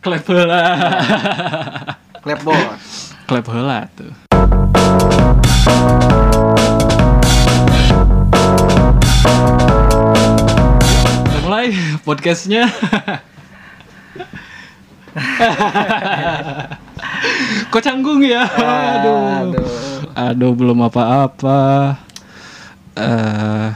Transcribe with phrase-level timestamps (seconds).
[0.00, 0.64] klep heula.
[2.24, 2.56] Klepbot.
[3.28, 4.08] klep heula tuh.
[11.28, 12.64] Udah mulai podcastnya.
[17.70, 18.48] Kok canggung ya?
[18.48, 19.52] Aduh.
[20.16, 21.92] Aduh, belum apa-apa.
[22.96, 23.68] Eh,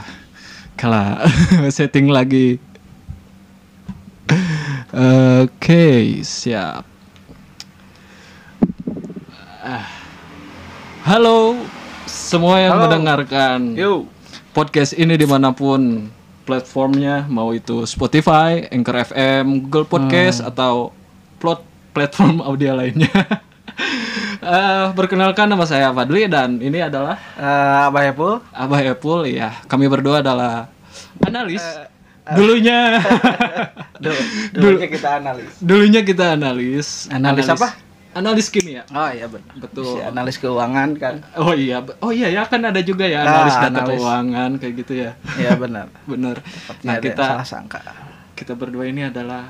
[0.73, 1.21] kalah
[1.75, 2.64] setting lagi.
[4.95, 6.87] Oke, siap.
[9.59, 9.91] Ah.
[11.03, 11.59] Halo
[12.07, 12.87] semua yang Halo.
[12.87, 14.07] mendengarkan Yo.
[14.55, 16.07] podcast ini di mana pun
[16.47, 20.95] platformnya, mau itu Spotify, Anchor FM, Google Podcast atau
[21.43, 21.59] plot
[21.91, 23.11] platform audio lainnya.
[24.45, 28.37] Eh, perkenalkan nama saya Fadli dan ini adalah Eh, Abah Epul.
[28.53, 29.57] Abah Epul ya.
[29.65, 30.69] Kami berdua adalah
[31.25, 31.65] analis.
[32.37, 32.97] Dulunya
[33.95, 34.17] Dulu,
[34.51, 35.51] dulunya kita analis.
[35.59, 36.87] dulunya kita analis.
[37.07, 37.77] Analis apa?
[38.11, 38.87] Analis kimia.
[38.89, 39.51] Oh iya benar.
[39.55, 39.85] Betul.
[39.85, 41.15] Si analis keuangan kan.
[41.35, 43.89] Oh iya, oh iya ya kan ada juga ya Nah, analis data analis.
[43.93, 45.11] keuangan kayak gitu ya.
[45.35, 45.87] Iya benar.
[46.07, 46.35] Bener.
[46.41, 47.79] Seperti Nah kita salah sangka.
[48.33, 49.47] kita berdua ini adalah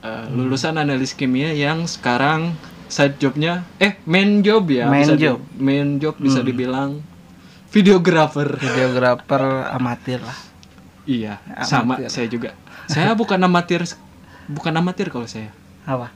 [0.00, 2.54] uh, lulusan analis kimia yang sekarang
[2.86, 5.38] side jobnya eh main job ya Main bisa di- job.
[5.38, 5.60] Hmm.
[5.60, 6.98] main job bisa dibilang
[7.68, 10.47] videographer Videografer amatir lah.
[11.08, 11.64] Iya Amatir.
[11.64, 12.52] sama saya juga
[12.84, 13.80] saya bukan amatir
[14.46, 15.48] bukan amatir kalau saya
[15.82, 16.12] Apa?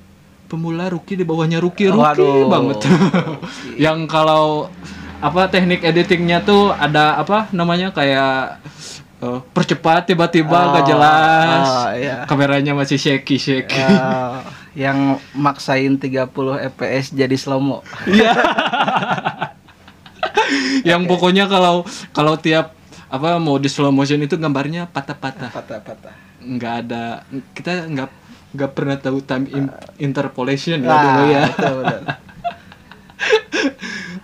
[0.46, 2.46] pemula rookie di bawahnya rookie rookie Waduh.
[2.46, 2.78] banget
[3.88, 4.68] yang kalau
[5.18, 8.60] apa teknik editingnya tuh ada apa namanya kayak
[9.18, 12.16] eh, percepat tiba-tiba gak Oh, jelas oh, iya.
[12.28, 14.36] kameranya masih shaky shaky Eh,
[14.72, 16.32] yang maksain 30
[16.72, 17.78] fps jadi slow mo.
[18.08, 18.32] Iya.
[20.88, 22.74] yang pokoknya kalau kalau tiap
[23.12, 25.52] apa mau di slow motion itu gambarnya patah-patah.
[25.52, 26.16] Patah-patah.
[26.40, 27.04] Nggak ada
[27.52, 28.08] kita nggak
[28.56, 31.42] nggak pernah tahu time im- interpolation ya Nah, dulu ya.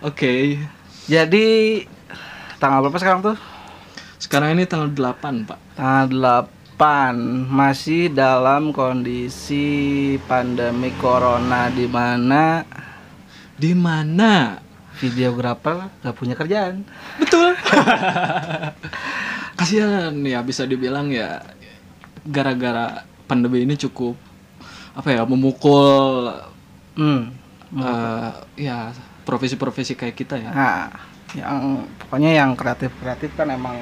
[0.09, 0.56] Oke.
[1.05, 1.47] Jadi
[2.56, 3.37] tanggal berapa sekarang tuh?
[4.21, 5.59] Sekarang ini tanggal 8, Pak.
[5.77, 6.09] Tanggal
[6.77, 12.62] 8 masih dalam kondisi pandemi corona di mana
[13.59, 14.67] Di mana?
[14.98, 16.82] Videografer gak punya kerjaan.
[17.16, 17.54] Betul.
[19.59, 21.42] Kasihan ya bisa dibilang ya
[22.22, 24.14] gara-gara pandemi ini cukup
[24.92, 26.28] apa ya memukul
[26.94, 27.31] Hmm.
[27.72, 28.91] eh, ya
[29.22, 30.50] profesi-profesi kayak kita ya.
[30.50, 30.82] Nah,
[31.30, 33.78] yang pokoknya yang kreatif-kreatif kan emang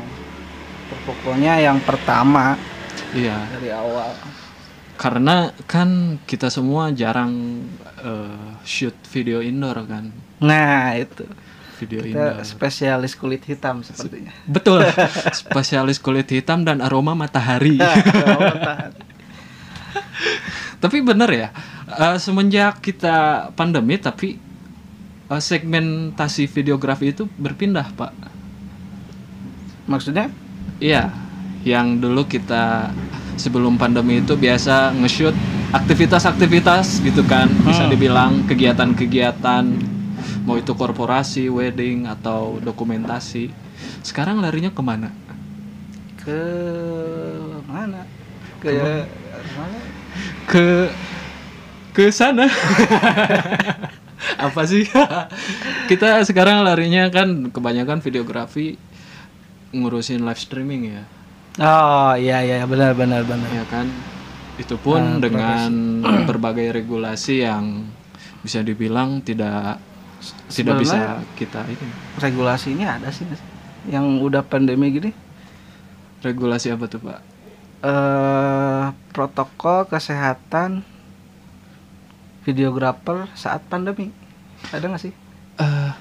[0.86, 2.54] terpukulnya yang pertama
[3.16, 4.12] Iya, dari awal.
[4.96, 7.64] karena kan kita semua jarang
[8.00, 10.12] eh, shoot video indoor kan.
[10.38, 11.24] Nah, itu.
[11.76, 12.44] Video Kita indoor.
[12.44, 14.32] spesialis kulit hitam sepertinya.
[14.56, 14.80] Betul.
[15.30, 17.76] Spesialis kulit hitam dan aroma matahari.
[20.76, 21.48] tapi bener ya,
[21.88, 24.36] eh, semenjak kita pandemi tapi
[25.26, 28.12] eh, segmentasi videografi itu berpindah, Pak.
[29.86, 30.32] Maksudnya?
[30.76, 31.12] Iya,
[31.62, 32.90] yang dulu kita
[33.36, 35.36] sebelum pandemi itu biasa nge-shoot
[35.72, 37.92] aktivitas-aktivitas gitu kan, bisa Hmm.
[37.92, 39.64] dibilang kegiatan-kegiatan
[40.46, 43.50] mau itu korporasi, wedding atau dokumentasi.
[44.06, 45.10] Sekarang larinya ke mana?
[46.22, 46.42] Ke
[47.66, 48.06] mana?
[48.62, 48.70] Ke
[49.58, 49.78] mana?
[50.46, 50.66] Ke
[51.90, 52.46] ke sana.
[54.46, 54.86] Apa sih?
[55.90, 58.78] kita sekarang larinya kan kebanyakan videografi
[59.74, 61.02] ngurusin live streaming ya.
[61.56, 63.48] Oh, iya iya benar benar benar.
[63.48, 63.88] ya kan
[64.56, 65.70] itu pun Nah, dengan
[66.28, 67.88] berbagai regulasi yang
[68.40, 69.80] bisa dibilang tidak
[70.48, 73.40] tidak bisa kita ini Regulasinya ada sih sih?
[73.86, 75.10] yang udah pandemi gini.
[76.18, 77.20] regulasi apa tuh pak
[77.82, 80.82] eh protokol kesehatan
[82.42, 84.10] videografer saat pandemi.
[84.70, 85.12] Ada nggak sih?
[85.58, 85.92] Eh,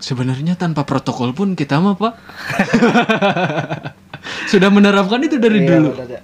[0.00, 2.14] sebenarnya tanpa protokol pun kita mah pak
[4.52, 6.20] sudah menerapkan itu dari Iya, dulu udah ada.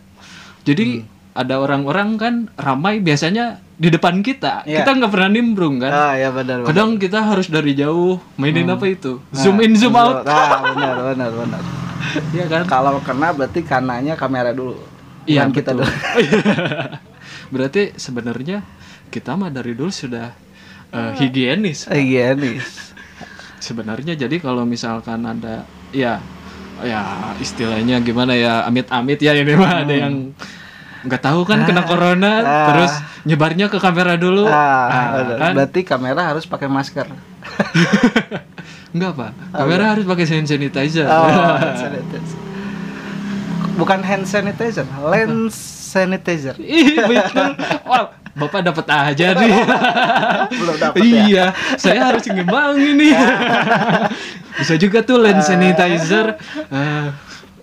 [0.65, 4.83] jadi ada orang-orang kan ramai biasanya di depan kita Iya.
[4.83, 6.61] kita nggak pernah nimbrung kan Ah, ya benar.
[6.61, 6.69] benar.
[6.69, 10.95] kadang kita harus dari jauh mainin apa itu Nah, zoom in zoom out Ah, benar
[11.09, 11.63] benar benar.
[12.35, 14.75] Iya kan Kalau kena berarti kananya kamera dulu.
[15.23, 15.87] Iya Bukan kita dulu.
[17.51, 18.63] Berarti sebenarnya
[19.09, 20.33] kita mah dari dulu sudah
[20.91, 21.87] eh, higienis.
[21.87, 22.95] Higienis.
[23.59, 26.19] Sebenarnya jadi kalau misalkan ada ya
[26.81, 27.01] ya
[27.37, 30.33] istilahnya gimana ya amit-amit ya ini mah ada yang
[31.01, 32.67] nggak tahu kan kena corona ah.
[32.73, 32.93] terus
[33.25, 34.45] nyebarnya ke kamera dulu.
[34.45, 34.53] Ah,
[34.87, 35.37] Ah, benar.
[35.39, 37.09] kan Berarti kamera harus pakai masker.
[38.95, 39.31] enggak Pak.
[39.55, 41.07] Kamera harus pakai hand sanitizer.
[41.07, 41.25] Oh,
[41.63, 42.39] hand sanitizer.
[43.77, 45.57] Bukan hand sanitizer, lens
[45.91, 46.57] sanitizer.
[47.09, 47.51] Betul.
[47.87, 49.53] Wah, Bapak dapat aja nih.
[50.55, 51.03] Belum dapat ya.
[51.03, 51.45] iya,
[51.75, 53.13] saya harus ngembangin nih.
[54.55, 56.39] Bisa juga tuh lens sanitizer,
[56.71, 57.07] eh,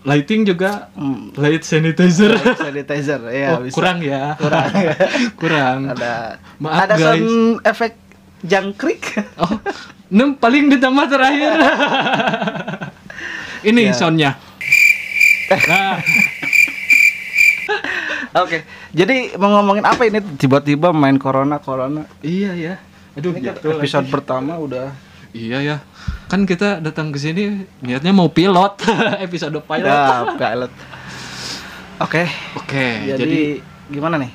[0.07, 1.29] lighting juga Hmm.
[1.35, 2.31] light sanitizer.
[2.55, 3.73] Sanitizer ya oh, bisa.
[3.75, 4.33] kurang ya.
[4.35, 4.65] Kurang.
[5.41, 5.77] kurang.
[5.91, 7.03] Ada Maaf, ada guys.
[7.19, 7.91] sound efek
[8.41, 9.01] jangkrik.
[9.37, 9.53] Oh,
[10.07, 11.51] nem paling ditambah terakhir.
[13.65, 13.91] Ini Ya.
[13.91, 14.31] soundnya.
[15.49, 15.97] Nah,
[18.37, 18.63] Oke.
[18.89, 22.05] Jadi mau ngomongin apa ini tiba-tiba main corona corona.
[22.21, 22.73] iya ya.
[23.13, 24.13] Aduh, Ini kan jatuh episode lagi.
[24.13, 24.87] pertama udah
[25.31, 25.75] Iya ya.
[26.27, 27.43] Kan kita datang ke sini
[27.79, 28.83] niatnya mau pilot
[29.25, 29.87] episode pilot.
[29.87, 30.71] ya pilot.
[31.97, 32.23] Oke.
[32.53, 33.41] Oke, Jadi, jadi,
[33.89, 34.31] gimana nih?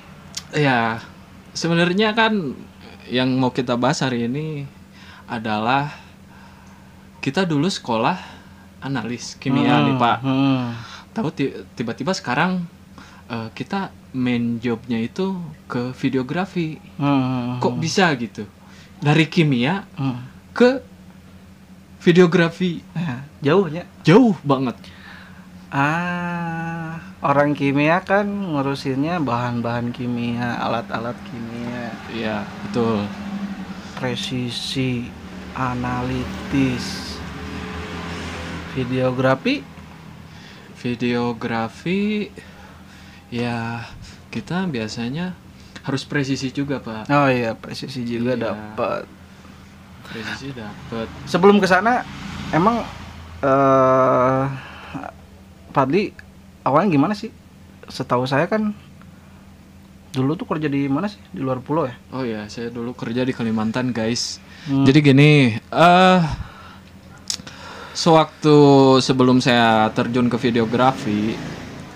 [0.53, 1.01] ya
[1.53, 2.53] sebenarnya kan
[3.07, 4.69] yang mau kita bahas hari ini
[5.25, 5.89] adalah
[7.21, 8.19] kita dulu sekolah
[8.81, 10.17] analis kimia nih Pak.
[10.21, 10.75] Hmm.
[11.13, 12.65] Tahu ti- tiba-tiba sekarang
[13.27, 15.37] eh, kita main jobnya itu
[15.67, 16.81] ke videografi.
[16.97, 17.57] Hmm.
[17.59, 18.49] Kok bisa gitu?
[18.99, 20.19] Dari kimia Hmm.
[20.51, 20.83] ke
[22.03, 23.87] videografi Ya, jauhnya.
[24.03, 24.75] jauh banget.
[25.73, 33.09] Ah, orang kimia kan ngurusinnya bahan-bahan kimia, alat-alat kimia, Iya, betul.
[33.97, 35.09] presisi,
[35.55, 37.17] analitis,
[38.73, 39.65] videografi.
[40.77, 42.27] Videografi
[43.31, 43.87] ya
[44.29, 45.33] kita biasanya
[45.83, 47.07] harus presisi juga, Pak.
[47.09, 48.43] Oh iya, presisi juga Iya.
[48.51, 49.22] dapat.
[50.13, 51.09] Presisi dapat.
[51.25, 52.05] Sebelum ke sana,
[52.53, 52.85] emang
[53.43, 54.45] eh
[55.73, 56.13] Padli
[56.69, 57.33] awalnya gimana sih?
[57.89, 58.77] Setahu saya kan
[60.13, 61.17] dulu tuh kerja di mana sih?
[61.33, 61.97] Di luar pulau ya?
[62.13, 64.37] Oh ya, saya dulu kerja di Kalimantan, guys.
[64.69, 64.85] Hmm.
[64.85, 66.21] Jadi gini, eh
[67.97, 68.57] sewaktu
[69.01, 71.33] sebelum saya terjun ke videografi,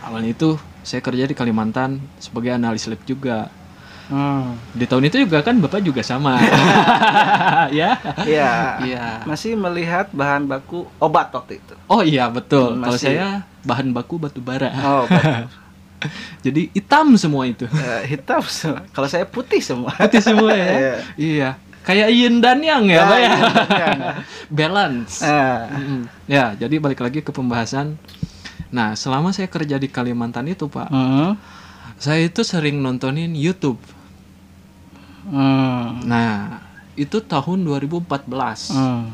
[0.04, 3.52] awalnya itu saya kerja di Kalimantan sebagai analis lab juga.
[4.06, 4.54] Hmm.
[4.70, 6.38] Di tahun itu juga kan Bapak juga sama.
[7.74, 7.98] ya.
[8.22, 8.52] Iya.
[8.80, 9.04] Iya.
[9.24, 11.74] Masih melihat bahan baku obat waktu itu.
[11.86, 12.76] Oh iya, betul.
[12.76, 13.26] Kalau Masih- saya
[13.62, 14.70] bahan baku batu bara.
[14.78, 15.50] Oh, obat.
[16.44, 17.66] Jadi hitam semua itu.
[17.66, 18.86] Eh, hitam semua.
[18.90, 19.90] Kalau saya putih semua.
[19.92, 20.66] Putih semua ya.
[20.76, 20.94] Iya.
[21.16, 21.50] iya.
[21.82, 23.30] Kayak yin dan yang ya, Ah, Pak ya.
[23.72, 24.00] yang.
[24.48, 25.22] Balance.
[25.22, 25.70] Ah.
[25.70, 26.00] Mm-mm.
[26.26, 27.94] Ya, jadi balik lagi ke pembahasan.
[28.68, 31.38] Nah, selama saya kerja di Kalimantan itu, Pak, Hmm.
[31.96, 33.78] saya itu sering nontonin YouTube.
[35.26, 36.06] Hmm.
[36.06, 36.62] Nah,
[36.94, 38.72] itu tahun 2014.
[38.72, 39.12] Hmm.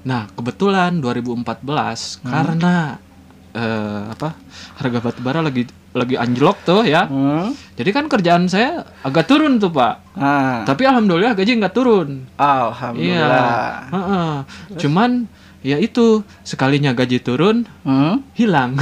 [0.00, 2.96] Nah, kebetulan 2014 karena
[3.52, 4.32] eh, apa?
[4.80, 7.04] Harga batu bara lagi lagi anjlok tuh ya.
[7.10, 7.52] Hmm.
[7.76, 9.94] Jadi kan kerjaan saya agak turun tuh, Pak.
[10.16, 10.62] Ah.
[10.64, 12.24] Tapi alhamdulillah gaji nggak turun.
[12.38, 12.40] Iya.
[12.40, 13.68] Alhamdulillah.
[13.90, 14.32] heeh.
[14.80, 15.26] Cuman
[15.60, 18.24] ya itu sekalinya gaji turun Hmm.
[18.32, 18.76] hilang.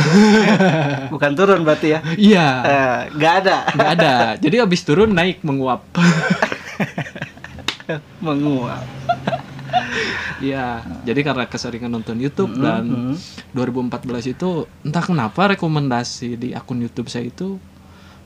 [1.15, 2.01] Bukan turun berarti ya?
[2.15, 2.49] Iya.
[2.63, 3.57] Eh, nggak ada.
[3.75, 4.13] nggak ada.
[4.37, 5.83] Jadi habis turun naik menguap.
[8.21, 8.85] Menguap.
[10.39, 10.85] Iya.
[11.03, 12.85] Jadi karena keseringan nonton YouTube Hmm, dan
[13.17, 13.17] hmm.
[13.57, 14.51] 2014 itu
[14.83, 17.57] entah kenapa rekomendasi di akun YouTube saya itu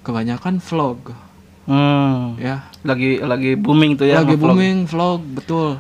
[0.03, 1.15] kebanyakan vlog
[1.63, 2.35] Hmm.
[2.37, 2.67] ya.
[2.83, 4.21] Lagi lagi booming tuh ya.
[4.21, 5.79] Lagi booming vlog betul.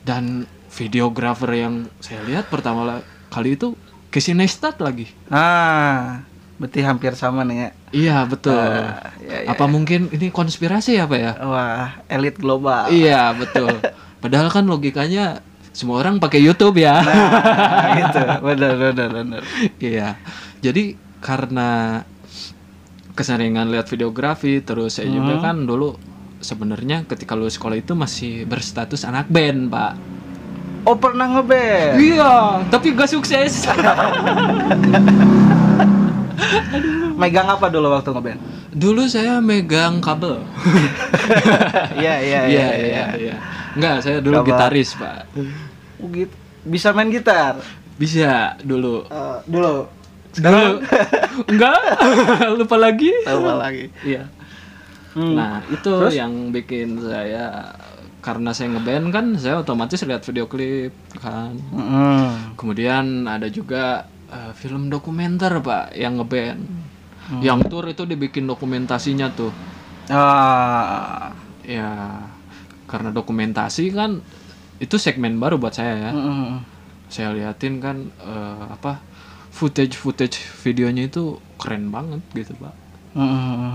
[0.00, 3.72] Dan videografer yang saya lihat pertama kali itu
[4.08, 5.08] Casey Neistat lagi.
[5.28, 6.24] Ah,
[6.56, 7.70] berarti hampir sama nih ya.
[7.88, 8.56] Iya betul.
[8.56, 9.48] Ah, ya, ya.
[9.52, 11.32] Apa mungkin ini konspirasi pak ya?
[11.40, 12.88] Wah, elit global.
[12.88, 13.80] Iya betul.
[14.18, 16.98] Padahal kan logikanya semua orang pakai YouTube ya.
[16.98, 18.20] Nah, gitu.
[18.42, 19.42] Benar, benar, benar.
[19.78, 20.18] Iya.
[20.58, 22.02] Jadi karena
[23.14, 25.42] keseringan lihat videografi, terus saya juga Hmm.
[25.42, 25.98] kan dulu
[26.38, 29.92] sebenarnya ketika lulus sekolah itu masih berstatus anak band, Pak.
[30.88, 32.00] Oh, pernah ngeband.
[32.00, 33.68] Iya, tapi gak sukses.
[37.20, 38.40] Megang apa dulu waktu ngeband?
[38.78, 40.38] dulu saya megang kabel.
[41.98, 43.36] Iya, iya, Iya, iya, iya.
[43.76, 44.48] Enggak, saya dulu Kabel.
[44.54, 45.28] gitaris, Pak.
[46.00, 46.32] Oh, gitu.
[46.64, 47.58] Bisa main gitar?
[47.98, 49.04] Bisa dulu.
[49.10, 49.90] Eh, dulu.
[50.38, 50.66] Dulu.
[51.50, 51.80] Enggak,
[52.54, 53.10] lupa lagi.
[53.26, 53.90] Apa lagi?
[54.06, 54.30] Iya.
[55.18, 55.34] Hmm.
[55.34, 57.74] Nah, itu yang bikin saya
[58.28, 61.56] karena saya ngeband kan saya otomatis lihat video klip kan.
[61.56, 62.52] Mm-mm.
[62.60, 66.60] Kemudian ada juga eh, film dokumenter, Pak, yang ngeband.
[67.40, 69.52] Yang tour itu dibikin dokumentasinya tuh.
[70.12, 71.32] Ah.
[71.64, 72.20] Ya,
[72.84, 74.20] karena dokumentasi kan
[74.76, 76.12] itu segmen baru buat saya ya.
[76.12, 76.60] Mm-mm.
[77.08, 79.00] Saya liatin kan eh, apa
[79.56, 80.36] footage-footage
[80.68, 82.76] videonya itu keren banget gitu, Pak.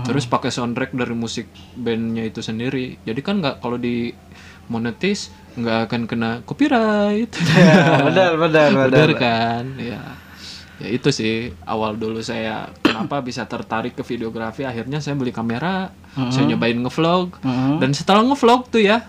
[0.08, 2.96] Terus pakai soundtrack dari musik bandnya itu sendiri.
[3.04, 4.08] Jadi kan nggak kalau di
[4.66, 7.30] monetis nggak akan kena copyright.
[7.54, 8.88] Ya, benar, benar, benar.
[8.90, 9.64] Benar kan?
[9.76, 10.02] Ya.
[10.74, 15.94] ya itu sih awal dulu saya kenapa bisa tertarik ke videografi akhirnya saya beli kamera
[16.28, 17.78] saya nyobain ngevlog Mhm.
[17.78, 19.06] dan setelah ngevlog tuh ya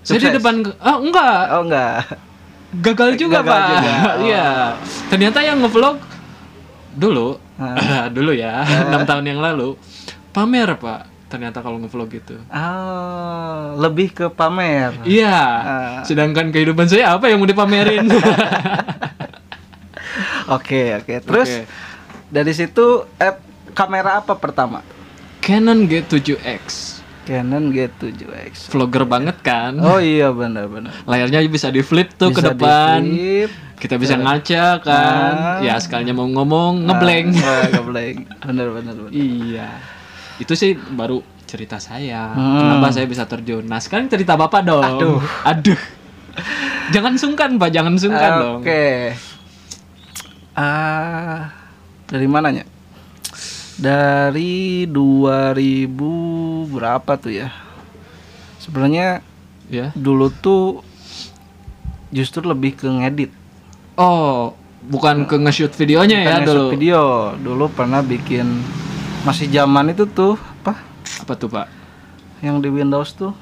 [0.00, 1.96] saya di depan ah enggak Oh enggak.
[2.74, 3.68] gagal juga Gagal pak
[4.16, 4.24] oh.
[4.24, 4.48] iya
[5.06, 6.00] ternyata yang ngevlog
[6.94, 8.08] dulu Ah.
[8.16, 9.76] dulu ya enam tahun yang lalu
[10.30, 14.96] pamer pak ternyata kalau ngevlog gitu Ah, lebih ke pamer.
[15.04, 16.00] iya Ah.
[16.02, 18.08] sedangkan kehidupan saya apa yang mau dipamerin
[20.48, 21.14] Oke, oke.
[21.20, 21.68] Terus Oke.
[22.26, 23.36] dari situ eh,
[23.70, 24.80] kamera apa pertama?
[25.38, 28.68] Canon G7X Canon G7X.
[28.68, 30.92] vlogger banget kan Oh iya benar-benar.
[31.04, 33.50] layarnya bisa di flip tuh ke Bisa depan di-flip.
[33.76, 35.60] kita bisa ngaca kan Ah.
[35.60, 38.16] ya sekalinya mau ngomong ngeblank Ah, ngeblank.
[38.40, 38.94] Benar-benar.
[38.96, 39.12] benar.
[39.20, 39.68] iya
[40.38, 42.60] itu sih baru cerita saya Hmm.
[42.60, 45.18] kenapa saya bisa terjun nah sekarang cerita bapak dong Aduh.
[45.42, 45.80] aduh
[46.94, 49.14] jangan sungkan pak jangan sungkan dong Oke.
[50.52, 51.54] Ah,
[52.04, 52.66] dari mananya?
[53.74, 55.86] Dari 2000
[56.68, 57.54] berapa tuh ya?
[58.58, 59.22] Sebenarnya
[59.68, 60.82] ya dulu tuh
[62.08, 63.30] justru lebih ke ngedit.
[63.94, 67.02] oh bukan ke nge-shoot videonya ya Bukan nge-shoot dulu video.
[67.36, 68.46] Dulu pernah bikin
[69.22, 70.78] masih zaman itu tuh apa?
[71.18, 71.66] apa tuh pak
[72.38, 73.32] Yang di Windows tuh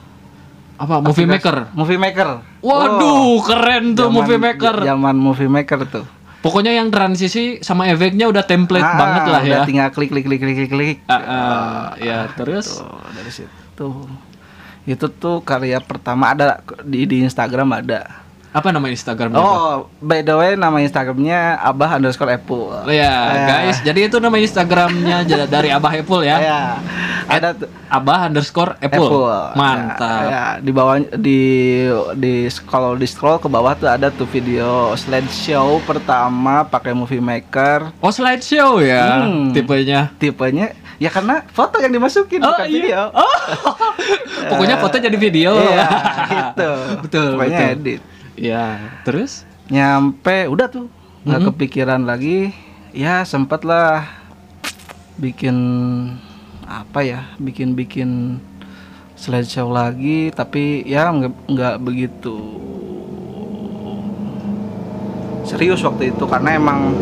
[0.77, 2.29] apa movie maker Movie Maker.
[2.61, 6.05] waduh keren tuh Zaman- movie maker Zaman Movie Maker tuh.
[6.37, 9.49] Pokoknya yang transisi sama efeknya udah template Ah, banget lah ya.
[9.51, 10.97] udah tinggal klik klik klik klik klik klik.
[11.05, 13.89] Ah, ah, ya terus Tuh, dari situ.
[14.87, 18.23] Itu tuh karya pertama ada di di Instagram ada.
[18.57, 19.37] Apa nama Instagramnya?
[19.37, 22.73] Oh, by the way nama Instagramnya abah underscore apple.
[22.73, 23.13] Oh, ya
[23.45, 26.37] guys, jadi itu nama Instagramnya dari Abah Apple ya.
[26.41, 26.61] Ya,
[27.29, 27.53] ada
[27.87, 29.29] Abah underscore Apple.
[29.53, 30.01] Mantap.
[30.01, 31.41] Ya, ya, di bawah di
[32.17, 32.35] di
[32.65, 37.93] kalau di scroll ke bawah tuh ada tuh video slideshow pertama pakai Movie Maker.
[38.01, 39.53] Oh slideshow ya Hmm.
[39.53, 40.17] tipenya.
[40.17, 42.73] Tipenya ya karena foto yang dimasukin Oh, bukan iya.
[42.73, 43.01] video.
[43.13, 43.37] Oh.
[44.49, 45.53] Pokoknya foto jadi video.
[45.55, 45.89] Iya,
[46.33, 46.71] gitu.
[47.05, 47.29] betul.
[47.37, 47.77] Pokoknya betul.
[47.77, 48.01] edit.
[48.37, 49.49] Ya, terus?
[49.67, 50.87] Nyampe udah tuh
[51.25, 51.47] nggak Mhm.
[51.53, 52.53] kepikiran lagi.
[52.93, 54.05] Ya sempet lah
[55.17, 55.57] bikin
[56.63, 57.21] apa ya?
[57.37, 58.41] Bikin-bikin
[59.17, 62.37] slideshow lagi tapi ya nggak nggak begitu
[65.43, 66.93] serius waktu itu karena emang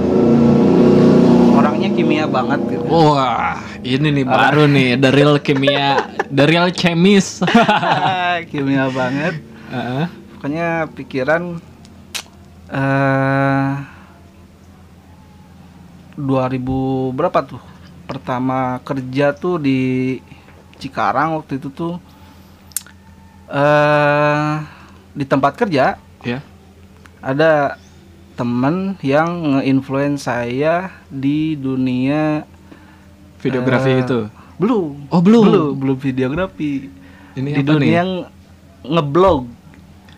[1.51, 2.87] orangnya kimia banget gitu.
[2.87, 7.41] Wah, ini nih baru nih the real kimia, the real chemist.
[8.53, 9.35] kimia banget.
[9.73, 10.07] Heeh.
[10.45, 11.57] Pokoknya pikiran
[12.69, 13.73] eh
[16.21, 17.65] 2000 berapa tuh?
[18.05, 20.21] Pertama kerja tuh di
[20.77, 21.97] Cikarang waktu itu tuh
[23.49, 24.53] eh
[25.17, 26.39] di tempat kerja ya.
[27.25, 27.81] ada
[28.37, 32.45] temen yang nge-influence saya di dunia
[33.41, 34.29] Videografi Eh, itu.
[34.61, 35.43] belum Oh, belum.
[35.49, 36.93] belum belum videografi
[37.33, 37.93] Ini di dunia nih?
[37.97, 38.11] yang
[38.85, 39.64] ngeblog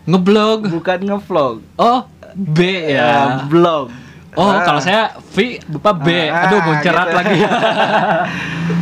[0.07, 0.71] Ngeblog.
[0.71, 3.43] bukan ngevlog Oh, B ya ya.
[3.43, 3.91] blog
[4.31, 4.61] Oh, Ah.
[4.61, 6.29] kalau saya V lupa B.
[6.29, 7.17] Ah, Aduh, muncrat gitu.
[7.17, 7.39] lagi.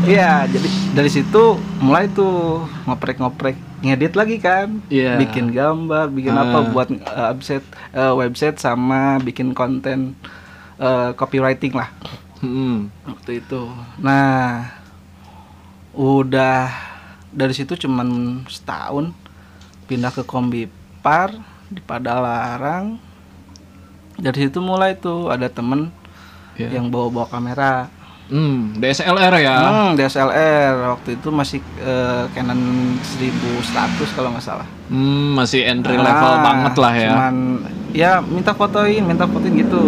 [0.06, 1.44] Iya, jadi dari situ
[1.80, 5.16] mulai tuh ngoprek-ngoprek ngedit lagi kan, Iya.
[5.16, 6.66] bikin gambar, bikin apa Ah.
[6.68, 7.64] buat uh, website,
[7.94, 10.20] uh, website sama bikin konten
[10.76, 11.88] uh, copywriting lah
[12.38, 12.92] Hmm.
[13.06, 13.64] waktu itu.
[13.98, 14.76] Nah,
[15.94, 16.68] udah
[17.30, 18.10] dari situ cuman
[18.46, 19.16] setahun
[19.86, 20.28] pindah ke
[21.06, 21.38] Kombipar
[21.70, 22.98] di Padalarang.
[24.18, 25.94] Dari situ mulai tuh ada temen
[26.58, 26.72] Ya.
[26.72, 27.94] yang bawa-bawa kamera.
[28.26, 29.58] Hmm, DSLR ya.
[29.62, 32.58] Hmm, DSLR waktu itu masih eh, Canon
[32.98, 34.66] 1100 kalau nggak salah.
[34.90, 37.12] Hmm, masih entry level Ah, banget lah ya.
[37.12, 37.36] Cuman
[37.94, 39.84] ya minta fotoin, minta fotoin gitu.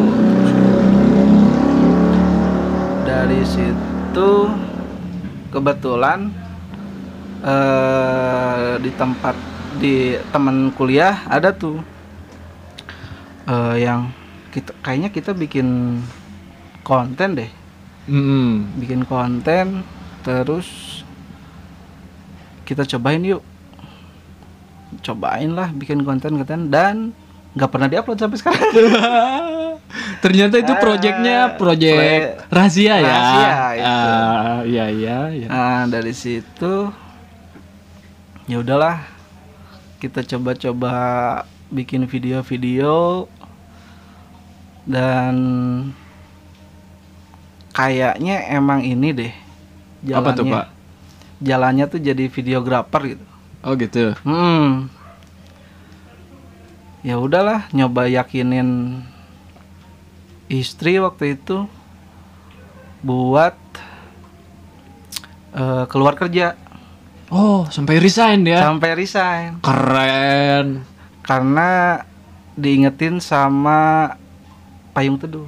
[3.01, 4.29] Dari situ
[5.49, 6.29] kebetulan
[7.41, 9.33] eh di tempat
[9.77, 9.95] di
[10.27, 11.79] teman kuliah ada tuh
[13.45, 14.09] eh yang
[14.49, 15.99] kita kayaknya kita bikin
[16.81, 17.51] konten deh
[18.07, 18.71] Hmm.
[18.75, 19.83] bikin konten
[20.21, 20.67] terus
[22.63, 23.43] kita cobain yuk
[25.01, 27.11] cobain lah bikin konten konten dan
[27.51, 28.63] nggak pernah diupload sampai sekarang
[30.17, 33.05] Ternyata itu Ah, projectnya project proyek rahasia ya.
[33.05, 33.85] rahasia itu.
[33.85, 35.47] Ah, iya iya iya.
[35.47, 36.89] nah dari situ
[38.45, 39.03] ya udahlah
[39.97, 40.93] kita coba-coba
[41.67, 43.25] bikin video-video
[44.87, 45.35] dan
[47.75, 49.33] kayaknya emang ini deh
[50.13, 50.65] Apa tuh, Pak?
[51.43, 53.25] jalannya tuh jadi videografer gitu
[53.65, 54.13] Oh gitu.
[54.23, 54.87] Hmm.
[57.01, 59.01] Ya udahlah, nyoba yakinin
[60.47, 61.67] istri waktu itu
[63.03, 63.57] buat
[65.51, 66.55] eh, keluar kerja
[67.27, 68.63] Oh, sampai resign ya.
[68.63, 70.79] sampai resign Keren.
[71.19, 71.99] karena
[72.55, 74.15] diingetin sama
[74.95, 75.45] payung teduh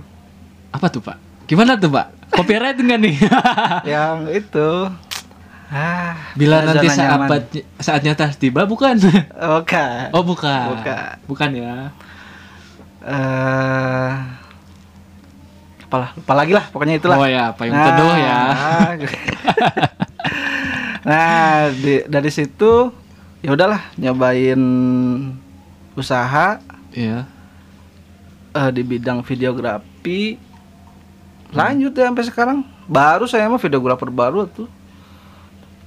[0.70, 1.18] Apa tuh, Pak?
[1.48, 2.30] Gimana tuh, Pak?
[2.30, 3.16] Copyright enggak nih?
[3.96, 4.70] yang itu
[5.70, 7.42] ah Bila nanti saat
[7.80, 9.00] saatnya tas tiba bukan?
[9.00, 10.14] Bukan.
[10.14, 10.66] Oh, bukan.
[10.78, 11.14] Bukan.
[11.26, 11.76] Bukan ya.
[13.00, 14.12] eh
[15.90, 18.40] apalah lupa lagi lah pokoknya itulah Oh ya, payung teduh ya.
[21.10, 22.94] nah di- dari situ
[23.40, 24.62] ya udahlah nyobain
[25.94, 26.62] usaha
[26.92, 27.26] Iya.
[28.52, 30.38] eh, di bidang videografi
[31.50, 34.70] lanjut ya sampai sekarang baru saya mah videografer baru tuh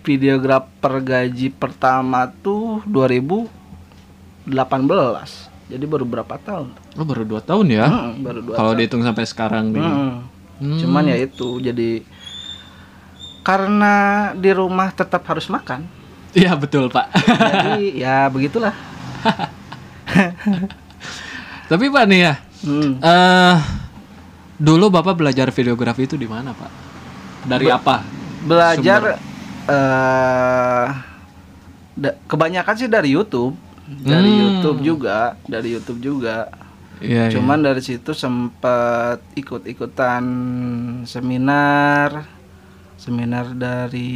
[0.03, 4.51] videografer gaji pertama tuh 2018
[5.69, 7.87] jadi baru berapa tahun Oh, baru dua tahun ya.
[7.87, 9.81] Hmm, baru dua Kalau dihitung sampai sekarang nih.
[9.81, 10.29] Hmm.
[10.61, 10.77] Hmm.
[10.77, 12.05] Cuman ya itu jadi
[13.43, 13.95] karena
[14.33, 15.85] di rumah tetap harus makan.
[16.33, 17.13] Iya, betul, Pak.
[17.13, 18.73] Jadi ya begitulah.
[21.69, 22.97] Tapi Pak nih ya, Hmm.
[22.99, 23.57] eh
[24.55, 26.71] dulu Bapak belajar videografi itu di mana, Pak?
[27.45, 28.07] Dari apa?
[28.43, 29.19] Belajar
[31.93, 34.41] da- kebanyakan sih dari YouTube, dari Hmm.
[34.41, 36.49] YouTube juga, dari YouTube juga.
[37.03, 40.23] Iya, Cuman dari situ sempat ikut-ikutan
[41.03, 42.23] seminar,
[43.03, 44.15] seminar dari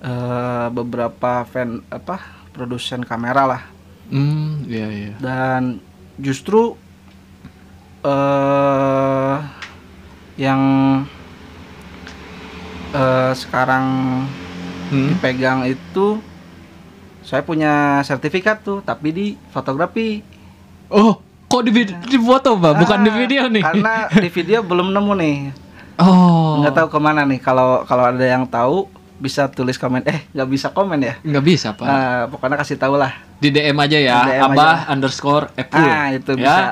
[0.00, 2.16] eh, beberapa fan apa
[2.56, 3.62] produsen kamera lah.
[4.08, 5.12] Hmm, iya iya.
[5.20, 5.76] Dan
[6.16, 6.72] justru
[8.00, 9.36] eh
[10.38, 10.62] yang
[12.92, 13.84] eh, sekarang
[14.86, 15.10] Hmm.
[15.10, 16.22] dipegang itu
[17.18, 20.22] saya punya sertifikat tuh, tapi di fotografi.
[20.86, 21.18] Oh,
[21.50, 22.86] kok di, di foto, Pak?
[22.86, 23.66] Bukan di Ah, video nih.
[23.66, 25.36] Karena di video belum nemu nih.
[25.96, 26.60] Oh.
[26.60, 27.38] Nggak tahu ke mana nih.
[27.38, 30.04] Kalau kalau ada yang tahu bisa tulis komen.
[30.04, 31.14] Eh nggak bisa komen ya.
[31.20, 31.84] Nggak bisa, Pak.
[31.84, 33.16] Nah, pokoknya kasih tahu lah.
[33.36, 35.80] Di DM aja ya, Di DM abah underscore Epul.
[35.80, 36.38] Ah, itu ya.
[36.38, 36.64] bisa.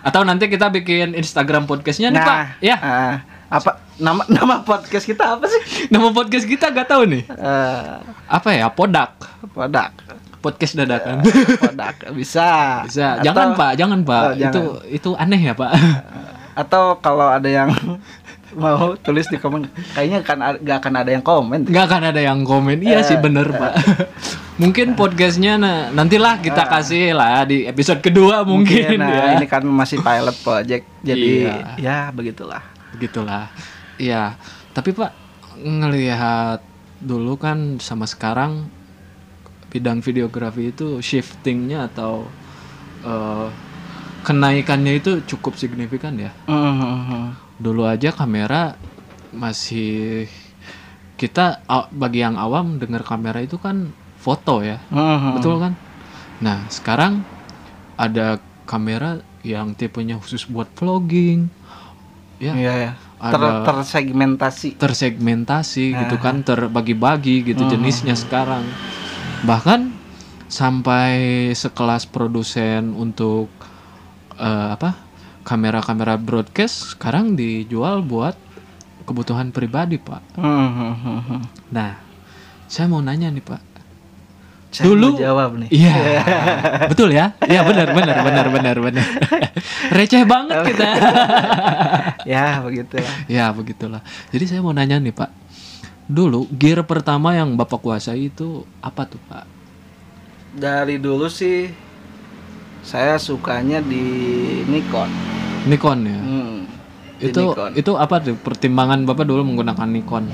[0.00, 2.38] Atau nanti kita bikin Instagram podcastnya nih, Nah, Pak.
[2.58, 2.76] Ya.
[2.76, 3.14] ah,
[3.52, 5.88] apa nama nama podcast kita apa sih?
[5.88, 7.22] Nama podcast kita gak tahu nih.
[7.28, 8.68] Eh, Apa ya?
[8.68, 9.12] Podak.
[9.48, 9.92] Podak.
[10.40, 11.20] Podcast dadakan.
[11.60, 12.80] Podak bisa.
[12.82, 13.20] Bisa.
[13.20, 13.72] Atau- Jangan, Pak.
[13.76, 14.22] Jangan, Pak.
[14.22, 14.48] Oh, jangan.
[14.50, 15.70] Itu itu aneh ya, Pak.
[16.52, 17.70] Atau kalau ada yang
[18.56, 21.60] mau tulis di komen, kayaknya kan nggak akan ada yang komen.
[21.68, 22.78] Nggak akan ada yang komen.
[22.80, 23.72] Iya sih Eh, bener, Pak.
[24.62, 29.40] Mungkin podcastnya nah, nantilah kita kasih lah di episode kedua mungkin, nah, ya.
[29.40, 31.56] ini kan masih pilot project, jadi Iya.
[31.80, 32.62] ya begitulah.
[32.94, 33.48] Begitulah.
[33.96, 34.36] Iya.
[34.76, 35.10] Tapi Pak
[35.56, 36.60] ngelihat
[37.02, 38.68] dulu kan sama sekarang
[39.72, 42.28] bidang videografi itu shiftingnya atau
[43.02, 43.48] eh,
[44.22, 46.30] kenaikannya itu cukup signifikan ya.
[46.46, 47.34] Mhm.
[47.58, 48.76] Dulu aja kamera
[49.32, 50.28] masih
[51.16, 54.78] kita bagi yang awam dengar kamera itu kan foto ya.
[54.90, 55.38] Mhm.
[55.38, 55.72] Betul kan?
[56.42, 57.22] Nah, sekarang
[57.94, 61.46] ada kamera yang tipenya khusus buat vlogging.
[62.42, 62.92] Ya, Iya ya.
[63.22, 64.74] Ter tersegmentasi.
[64.74, 66.22] tersegmentasi gitu Ah.
[66.22, 68.66] kan, terbagi-bagi gitu jenisnya sekarang.
[69.46, 69.94] Bahkan
[70.50, 71.14] sampai
[71.54, 73.46] sekelas produsen untuk
[74.34, 74.98] eh, apa?
[75.42, 78.34] Kamera-kamera broadcast sekarang dijual buat
[79.02, 80.38] kebutuhan pribadi, Pak.
[80.38, 81.42] Mhm.
[81.70, 81.98] Nah,
[82.64, 83.62] saya mau nanya nih, Pak.
[84.72, 85.68] Saya Dulu- mau jawab nih.
[85.68, 85.94] Iya,
[86.90, 87.36] betul ya?
[87.44, 89.06] Iya benar, benar, benar, benar, benar.
[89.98, 90.88] Receh banget kita.
[92.32, 93.14] ya begitu lah.
[93.28, 94.00] ya begitulah.
[94.32, 95.28] Jadi saya mau nanya nih Pak.
[96.08, 99.44] Dulu gear pertama yang Bapak kuasai itu apa tuh Pak?
[100.52, 101.68] Dari dulu sih
[102.82, 104.04] saya sukanya di
[104.66, 105.08] Nikon.
[105.64, 106.18] Nikon ya.
[106.18, 106.58] Hmm,
[107.22, 107.70] itu Nikon.
[107.78, 110.26] itu apa tuh pertimbangan Bapak dulu menggunakan Nikon?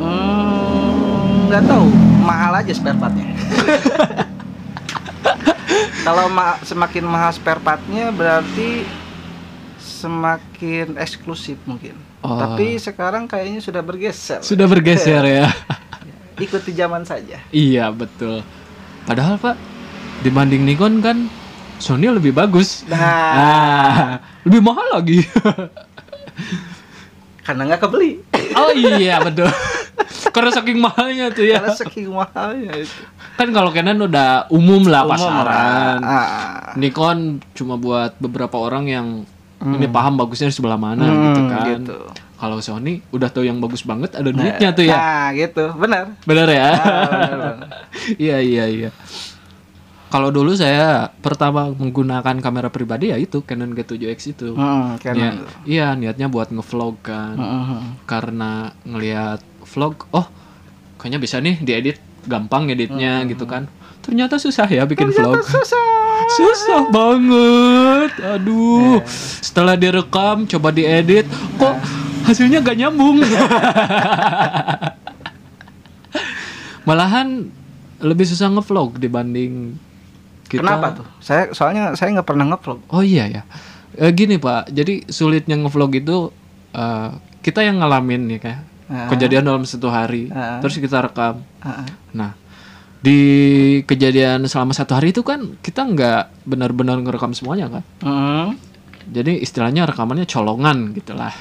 [0.00, 1.86] Hmm, nggak tahu,
[2.24, 3.28] mahal aja spare partnya.
[6.06, 8.88] Kalau ma- semakin mahal spare partnya berarti
[9.76, 11.92] semakin eksklusif mungkin.
[12.24, 12.40] Oh.
[12.40, 14.40] Tapi sekarang kayaknya sudah bergeser.
[14.40, 15.46] Sudah bergeser ya.
[16.38, 17.42] Ikuti zaman saja.
[17.50, 18.40] iya betul.
[19.04, 19.58] Padahal Pak
[20.22, 21.26] dibanding Nikon kan
[21.78, 22.82] Sony lebih bagus.
[22.84, 22.98] Nah.
[23.32, 24.06] Ah,
[24.42, 25.22] lebih mahal lagi.
[27.40, 28.20] Karena nggak kebeli.
[28.54, 29.48] oh iya betul.
[30.30, 31.58] Karena saking mahalnya tuh ya.
[31.58, 32.98] Karena saking mahalnya itu.
[33.34, 35.46] Kan kalau Canon udah umum lah Umum pasaran.
[35.46, 35.96] lah.
[36.00, 36.70] Ah.
[36.74, 37.18] Nikon
[37.52, 39.06] cuma buat beberapa orang yang
[39.58, 41.64] ini paham bagusnya di sebelah mana Hmm, gitu kan.
[41.68, 41.98] gitu.
[42.38, 44.94] Kalau Sony udah tahu yang bagus banget ada duitnya tuh ya.
[44.94, 45.64] Nah, gitu.
[45.74, 46.14] Benar.
[46.22, 46.68] Bener ya?
[46.68, 46.76] Ah,
[47.08, 47.54] benar, benar.
[48.22, 48.90] Iya iya iya.
[50.08, 54.56] Kalau dulu saya pertama menggunakan kamera pribadi ya itu Canon G7X itu.
[54.56, 55.44] Ya, Canon.
[55.68, 57.36] iya niatnya buat ngevlog kan.
[57.36, 57.80] Hmm, hmm.
[58.08, 60.24] Karena ngelihat vlog, oh
[60.96, 63.68] kayaknya bisa nih diedit gampang editnya gitu kan.
[64.00, 65.44] Ternyata susah ya bikin vlog.
[65.44, 65.88] Susah.
[66.40, 68.16] Susah banget.
[68.24, 69.04] Aduh.
[69.44, 71.28] Setelah direkam, coba diedit,
[71.60, 71.76] kok
[72.24, 73.20] hasilnya gak nyambung.
[76.88, 77.52] Malahan
[78.00, 79.76] lebih susah ngevlog dibanding
[80.48, 80.64] kita.
[80.64, 81.06] Kenapa tuh?
[81.20, 82.80] Saya soalnya saya nggak pernah ngevlog.
[82.88, 83.42] Oh iya ya.
[83.94, 86.32] Eh, gini Pak, jadi sulitnya ngevlog itu
[86.72, 89.04] eh, kita yang ngalamin ya kayak Ah.
[89.12, 90.64] kejadian dalam satu hari, Ah.
[90.64, 91.44] terus kita rekam.
[91.60, 91.84] Ah.
[92.16, 92.32] Nah,
[92.98, 93.20] di
[93.84, 97.84] kejadian selama satu hari itu kan kita nggak benar-benar ngerekam semuanya kan.
[98.00, 98.56] Hmm.
[99.08, 101.36] Jadi istilahnya rekamannya colongan gitulah.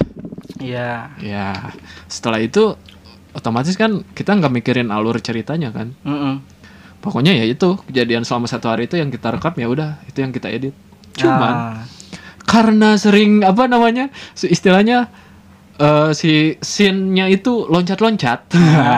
[0.60, 1.16] Iya.
[1.24, 1.72] Ya,
[2.08, 2.76] setelah itu
[3.32, 5.96] otomatis kan kita nggak mikirin alur ceritanya kan.
[6.04, 6.44] Hmm.
[6.98, 10.34] Pokoknya ya itu kejadian selama satu hari itu yang kita rekam ya udah itu yang
[10.34, 10.74] kita edit.
[11.14, 11.78] Cuman Ah.
[12.48, 14.08] karena sering apa namanya
[14.40, 15.08] istilahnya
[15.78, 18.50] eh, si scene-nya itu loncat-loncat.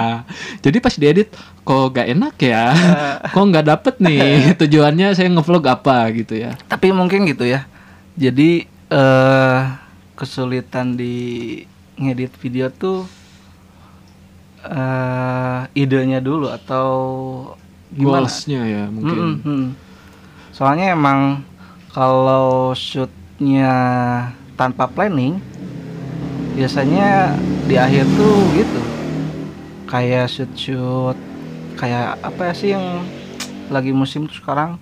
[0.63, 1.29] Jadi pas diedit
[1.61, 2.73] kok gak enak ya,
[3.35, 6.55] kok nggak dapet nih tujuannya saya ngevlog apa gitu ya.
[6.65, 7.67] Tapi mungkin gitu ya.
[8.15, 9.59] Jadi eh
[10.15, 11.15] kesulitan di
[11.95, 13.05] ngedit video tuh
[14.65, 16.87] eh idenya dulu atau
[17.93, 18.25] gimana?
[18.25, 19.17] Goalsnya ya mungkin.
[19.17, 19.67] Mm, mm, mm.
[20.53, 21.41] Soalnya emang
[21.93, 23.73] kalau shootnya
[24.53, 25.39] tanpa planning,
[26.53, 28.81] biasanya di akhir tuh gitu.
[29.89, 31.17] Kayak shoot shoot,
[31.79, 33.01] kayak apa sih yang
[33.73, 34.77] lagi musim tuh sekarang?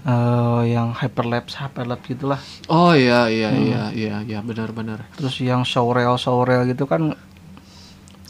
[0.00, 2.40] eh yang hyperlapse hyperlapse gitulah.
[2.72, 5.04] Oh iya iya iya iya iya benar-benar.
[5.12, 7.12] Terus yang showreel showreel gitu kan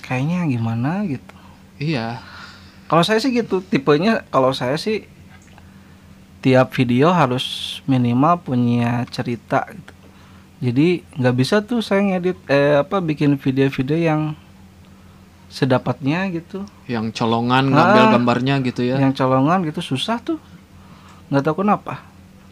[0.03, 1.35] kayaknya gimana gitu.
[1.79, 2.19] Iya.
[2.91, 5.07] Kalau saya sih gitu, tipenya kalau saya sih
[6.41, 7.45] tiap video harus
[7.87, 9.93] minimal punya cerita gitu.
[10.61, 14.21] Jadi nggak bisa tuh saya ngedit eh apa bikin video-video yang
[15.47, 16.67] sedapatnya gitu.
[16.85, 18.11] Yang colongan ngambil Ah.
[18.13, 18.99] gambarnya gitu ya.
[18.99, 20.37] Yang colongan gitu susah tuh.
[21.31, 22.03] Nggak tahu kenapa.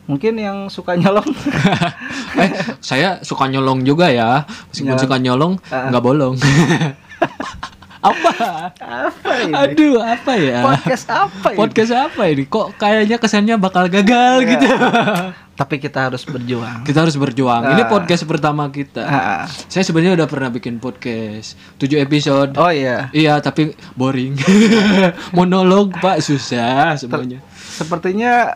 [0.08, 1.26] Mungkin yang suka nyolong.
[2.40, 4.46] eh, saya suka nyolong juga ya.
[4.72, 5.02] Meskipun Nyolong.
[5.02, 5.90] suka nyolong, Ah.
[5.92, 6.34] nggak bolong.
[8.00, 8.30] apa?
[8.78, 9.52] apa ini?
[9.52, 10.60] Aduh, apa ya?
[10.62, 11.58] Podcast apa ini?
[11.58, 12.42] Podcast apa ini?
[12.44, 14.48] Kok kayaknya kesannya bakal gagal Iya.
[14.48, 14.66] gitu.
[15.54, 16.86] Tapi kita harus berjuang.
[16.86, 17.66] kita harus berjuang.
[17.68, 17.88] Ini Ah.
[17.88, 19.02] podcast pertama kita.
[19.02, 19.42] Ah.
[19.66, 22.54] Saya sebenarnya udah pernah bikin podcast 7 episode.
[22.54, 23.10] Oh iya.
[23.10, 24.38] Iya, tapi boring.
[25.36, 27.42] Monolog, Pak, susah semuanya.
[27.50, 28.54] Sepertinya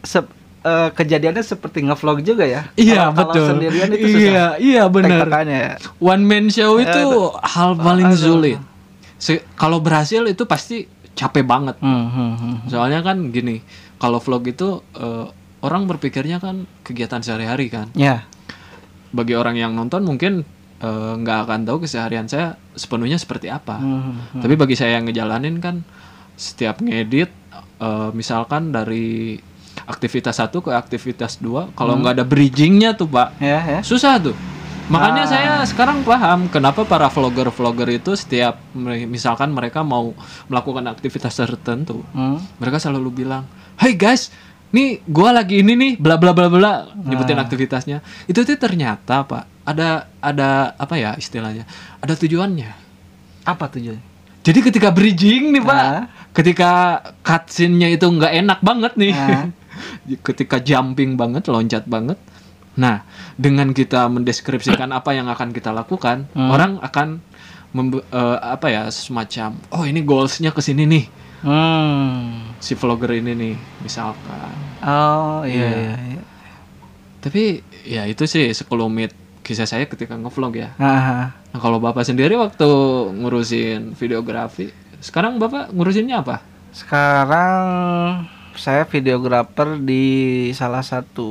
[0.00, 0.30] sep-
[0.62, 2.70] eh, kejadiannya seperti ngevlog juga ya.
[2.74, 3.46] Iya, Kalau- kalau betul.
[3.50, 4.22] sendirian itu susah.
[4.22, 5.26] Iya, iya benar.
[5.44, 5.76] Ya.
[5.98, 7.02] One man show itu
[7.42, 8.62] hal paling sulit.
[9.16, 11.76] Se- kalau berhasil itu pasti capek banget.
[11.78, 12.56] Hmm, hmm, hmm.
[12.66, 13.62] Soalnya kan gini,
[13.96, 15.26] kalau vlog itu eh,
[15.60, 17.88] orang berpikirnya kan kegiatan sehari-hari kan.
[17.94, 18.26] Ya.
[19.10, 20.42] Bagi orang yang nonton mungkin
[20.78, 23.78] eh, nggak akan tahu keseharian saya sepenuhnya seperti apa.
[23.78, 24.02] Hmm,
[24.34, 24.42] hmm.
[24.42, 25.86] Tapi bagi saya yang ngejalanin kan
[26.34, 27.30] setiap ngedit
[27.78, 29.38] eh, misalkan dari
[29.86, 33.80] aktivitas satu ke aktivitas dua kalau nggak ada bridgingnya tuh pak Ya, ya.
[33.82, 34.32] susah tuh
[34.86, 35.30] makanya Ah.
[35.30, 38.60] saya sekarang paham kenapa para vlogger-vlogger itu setiap
[39.08, 40.12] misalkan mereka mau
[40.46, 42.36] melakukan aktivitas tertentu Hmm.
[42.56, 44.28] mereka selalu bilang hey guys
[44.70, 47.42] nih gua lagi ini nih bla bla bla bla nyebutin Ah.
[47.42, 51.64] aktivitasnya itu tuh ternyata pak ada ada apa ya istilahnya
[51.98, 52.84] ada tujuannya
[53.44, 54.04] Apa tujuannya?
[54.40, 56.04] jadi ketika bridging nih pak, Ah.
[56.32, 56.70] ketika
[57.20, 59.48] cutscene-nya itu nggak enak banget nih, Ah.
[60.28, 62.16] ketika jumping banget, loncat banget.
[62.74, 66.50] Nah, dengan kita mendeskripsikan apa yang akan kita lakukan, Hmm.
[66.50, 67.22] orang akan
[67.74, 71.04] eh, apa ya semacam, oh ini goalsnya ke sini nih,
[71.42, 72.54] Hmm.
[72.56, 74.54] si vlogger ini nih, misalkan.
[74.80, 75.70] Oh iya Iya.
[75.74, 75.94] iya.
[76.08, 76.22] iya.
[77.18, 77.42] Tapi
[77.82, 79.10] ya itu sih sekelumit
[79.42, 80.70] kisah saya ketika ngevlog ya.
[80.78, 82.66] Ah, Nah, kalau bapak sendiri waktu
[83.12, 86.42] ngurusin videografi, sekarang bapak ngurusinnya apa?
[86.70, 90.04] Sekarang saya videografer di
[90.54, 91.30] salah satu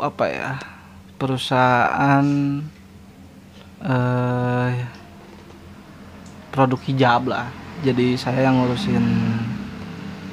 [0.00, 0.50] apa ya
[1.20, 2.24] perusahaan
[3.80, 4.72] eh
[6.50, 7.46] produk hijab lah.
[7.80, 9.04] Jadi saya yang ngurusin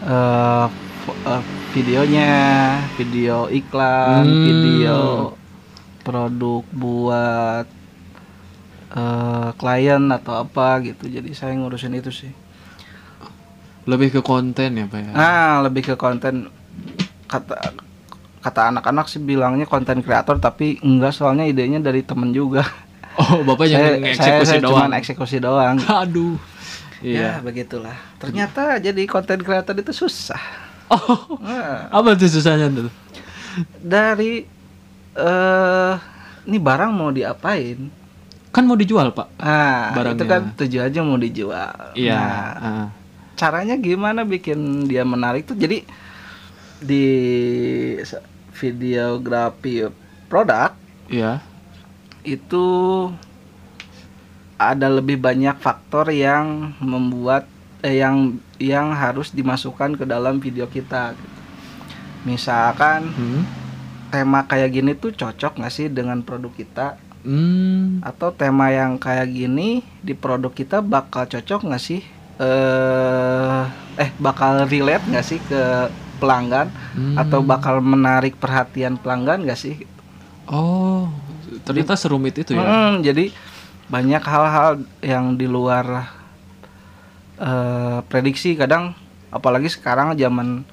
[0.08, 0.68] eh
[1.28, 1.44] eh,
[1.76, 2.34] videonya,
[3.00, 4.44] video iklan, Hmm.
[4.48, 5.00] video
[6.04, 7.68] produk buat
[8.96, 11.12] eh klien atau apa gitu.
[11.12, 12.32] Jadi saya ngurusin itu sih.
[13.88, 15.12] Lebih ke konten ya pak ya?
[15.16, 16.52] Nah, lebih ke konten
[17.26, 17.56] kata
[18.38, 22.64] kata anak-anak sih bilangnya konten kreator tapi enggak soalnya idenya dari temen juga.
[23.18, 24.72] Oh bapak yang saya, saya, eksekusi saya doang.
[24.76, 25.76] cuman eksekusi doang.
[26.04, 26.36] Aduh.
[27.00, 27.40] Iya.
[27.40, 27.96] Ya begitulah.
[28.18, 30.40] Ternyata jadi konten kreator itu susah.
[30.88, 32.88] Oh, Nah, apa tuh susahnya tuh?
[33.84, 34.48] dari
[35.20, 35.94] eh
[36.48, 37.92] ini barang mau diapain?
[38.56, 39.36] Kan mau dijual, Pak.
[39.36, 40.26] Nah, itu Barangnya.
[40.32, 41.76] kan tujuannya mau dijual.
[41.92, 42.16] Iya.
[42.16, 42.88] Nah, ah.
[43.38, 45.56] Caranya gimana bikin dia menarik tuh?
[45.56, 45.86] Jadi
[46.78, 47.06] di
[48.54, 49.86] videografi
[50.28, 50.74] produk
[51.08, 51.40] Iya.
[52.26, 52.66] itu
[54.58, 57.46] ada lebih banyak faktor yang membuat
[57.86, 61.14] eh, yang yang harus dimasukkan ke dalam video kita.
[61.14, 61.38] gitu.
[62.26, 63.46] Misalkan Hmm.
[64.10, 66.98] tema kayak gini tuh cocok nggak sih dengan produk kita?
[67.22, 68.02] Hmm.
[68.02, 72.02] Atau tema yang kayak gini di produk kita bakal cocok nggak sih?
[72.38, 73.62] Eh,
[73.98, 76.70] eh bakal relate nggak sih ke pelanggan?
[76.94, 77.18] Hmm.
[77.18, 79.82] Atau bakal menarik perhatian pelanggan nggak sih?
[80.46, 81.10] Oh,
[81.66, 82.64] ternyata serumit itu ya.
[82.64, 83.34] Hmm, jadi
[83.88, 84.72] banyak hal-hal
[85.02, 86.08] yang di luar
[87.38, 88.94] eh, prediksi kadang
[89.28, 90.64] apalagi sekarang zaman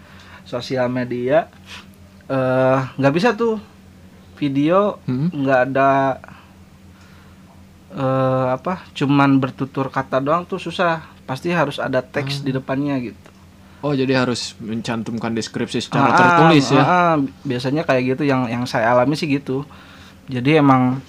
[0.44, 1.48] sosial media
[2.28, 3.56] eh, nggak bisa tuh
[4.34, 5.30] video Hmm.
[5.30, 5.90] nggak ada
[7.94, 13.30] eh, apa cuman bertutur kata doang tuh susah pasti harus ada teks di depannya gitu
[13.80, 16.80] Oh, jadi harus mencantumkan deskripsi secara Ah, tertulis ya.
[16.80, 19.68] ah, ah, biasanya kayak gitu yang yang saya alami sih gitu.
[20.24, 21.04] Jadi emang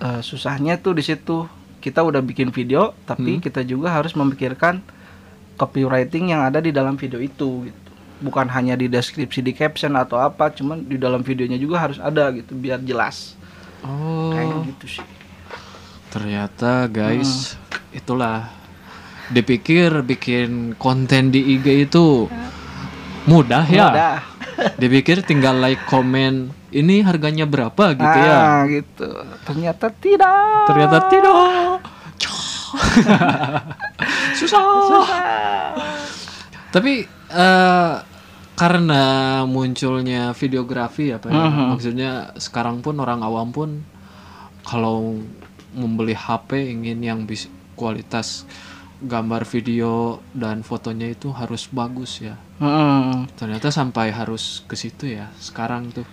[0.00, 1.44] eh, susahnya tuh di situ.
[1.76, 3.44] Kita udah bikin video, tapi Hmm.
[3.44, 4.80] kita juga harus memikirkan
[5.54, 7.80] copywriting yang ada di dalam video itu gitu.
[8.18, 12.32] Bukan hanya di deskripsi di caption atau apa, cuman di dalam videonya juga harus ada
[12.32, 13.36] gitu biar jelas.
[13.84, 14.32] Oh.
[14.32, 15.06] Kayak gitu sih.
[16.08, 17.60] Ternyata guys,
[17.92, 18.48] itulah
[19.28, 22.28] dipikir bikin konten di IG itu
[23.24, 23.88] mudah ya.
[23.92, 24.16] Udah.
[24.82, 28.38] Dipikir tinggal like, komen, ini harganya berapa gitu ya.
[28.42, 29.06] Ah, gitu.
[29.46, 30.66] Ternyata tidak.
[30.66, 31.78] Ternyata tidak.
[34.38, 35.06] Susah.
[36.68, 37.94] Tapi eh,
[38.58, 39.02] karena
[39.46, 41.64] munculnya videografi apa ya, Mhm.
[41.72, 43.70] maksudnya sekarang pun orang awam pun
[44.66, 45.22] kalau
[45.70, 47.46] membeli HP ingin yang bis
[47.78, 48.42] kualitas
[48.98, 52.34] gambar video dan fotonya itu harus bagus ya.
[52.58, 53.30] Mm-mm.
[53.38, 56.06] Ternyata sampai harus ke situ ya sekarang tuh.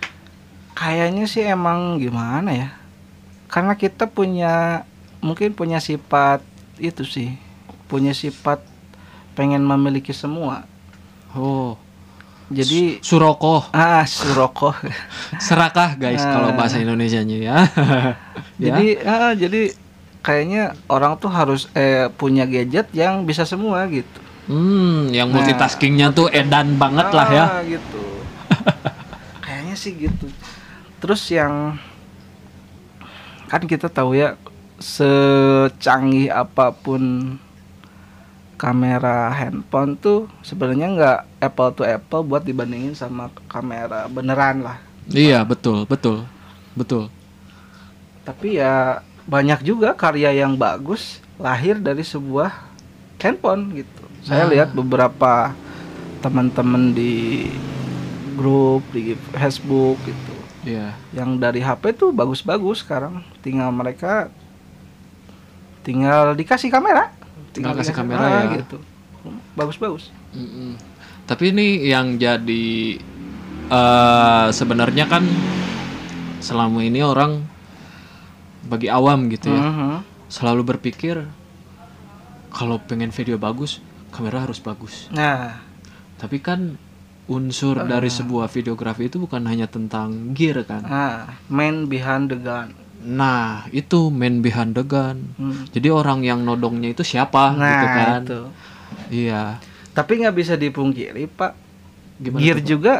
[0.78, 2.68] Kayaknya sih emang gimana ya?
[3.50, 4.84] Karena kita punya
[5.18, 6.44] mungkin punya sifat
[6.78, 7.34] itu sih,
[7.90, 8.62] punya sifat
[9.34, 10.68] pengen memiliki semua.
[11.34, 11.76] Oh,
[12.46, 14.70] Jadi Suroko, ah surokoh.
[15.46, 17.56] serakah guys kalau bahasa Indonesianya ya.
[18.56, 18.72] Ya.
[18.72, 19.76] jadi ah, jadi
[20.26, 24.18] kayaknya orang tuh harus eh punya gadget yang bisa semua gitu.
[24.50, 27.44] Hmm, yang Nah, multitaskingnya tuh edan banget lah ya.
[27.46, 28.02] Ah, gitu.
[29.46, 30.26] kayaknya sih gitu.
[30.98, 31.78] Terus yang
[33.46, 34.34] kan kita tahu ya
[34.82, 37.38] secanggih apa pun
[38.58, 44.82] kamera handphone tuh sebenarnya nggak apple to apple buat dibandingin sama kamera beneran lah.
[45.06, 46.26] Iya, betul, betul.
[46.74, 47.14] Betul.
[48.26, 52.50] Tapi ya banyak juga karya yang bagus lahir dari sebuah
[53.18, 54.02] handphone gitu.
[54.22, 54.50] Saya Nah.
[54.52, 55.52] lihat beberapa
[56.18, 57.46] teman-teman di
[58.34, 60.34] grup di Facebook gitu
[60.64, 60.92] Iya.
[61.12, 64.28] yang dari HP tuh bagus-bagus sekarang tinggal mereka
[65.82, 67.14] tinggal dikasih kamera
[67.52, 68.60] Tinggal kasih dikasih- kamera ah, ya.
[68.60, 68.76] gitu
[69.54, 70.12] bagus-bagus.
[71.24, 73.00] Tapi ini yang jadi
[73.66, 75.24] eh sebenarnya kan
[76.38, 77.42] selama ini orang
[78.66, 79.92] bagi awam gitu ya, Mhm.
[80.28, 81.22] selalu berpikir
[82.48, 85.06] kalau pengen video bagus, kamera harus bagus.
[85.08, 85.62] nah
[86.16, 86.80] Tapi kan
[87.26, 90.80] unsur dari sebuah videografi itu bukan hanya tentang gear kan.
[90.80, 91.14] nah
[91.46, 95.30] man behind the gun Nah, itu man behind the gun.
[95.36, 95.62] Hmm.
[95.68, 98.20] Jadi orang yang nodongnya itu siapa nah gitu kan.
[98.20, 98.40] itu
[99.22, 99.44] Iya.
[99.92, 101.54] tapi nggak bisa dipungkiri pak
[102.16, 102.66] Gimana gear tuh, Pak?
[102.66, 102.94] juga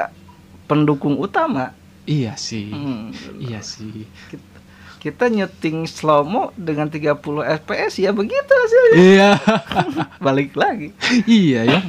[0.64, 1.72] pendukung utama
[2.05, 2.68] Iya sih.
[2.68, 3.11] Hmm.
[3.37, 4.05] Iya sih.
[4.29, 4.56] kita
[4.99, 7.17] nyeting slow mo dengan 30
[7.63, 9.31] fps ya begitu hasilnya iya.
[10.25, 10.91] balik lagi
[11.25, 11.81] iya ya.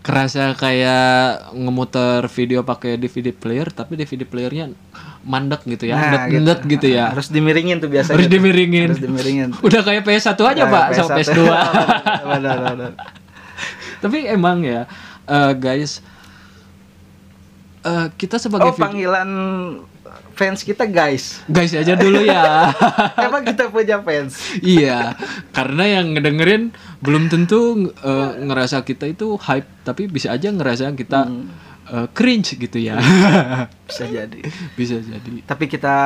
[0.00, 4.70] Kerasa kayak ngemuter video pakai DVD player tapi DVD playernya
[5.26, 5.98] mandek gitu ya.
[5.98, 6.86] Nah, Ndet-ndet gitu.
[6.86, 7.10] ya.
[7.10, 8.86] harus dimiringin tuh biasanya Harus dimiringin.
[8.86, 9.66] harus dimiringin tuh.
[9.66, 11.34] Udah kayak PS1 aja, Nah, Pak, sama PS1.
[11.34, 11.40] PS2.
[12.22, 12.92] benar benar
[13.96, 14.86] tapi emang ya,
[15.26, 15.98] eh, guys
[17.82, 19.30] eh, kita sebagai oh video- panggilan
[20.36, 22.68] fans kita guys guys aja dulu ya.
[23.26, 25.16] emang kita punya fans iya,
[25.50, 26.70] karena yang ngedengerin
[27.00, 27.58] belum tentu
[27.96, 31.48] eh, ngerasa kita itu hype, tapi bisa aja ngerasa kita Hmm.
[31.86, 33.00] eh, cringe gitu ya.
[33.88, 34.40] bisa jadi
[34.74, 35.40] bisa jadi.
[35.42, 35.96] tapi kita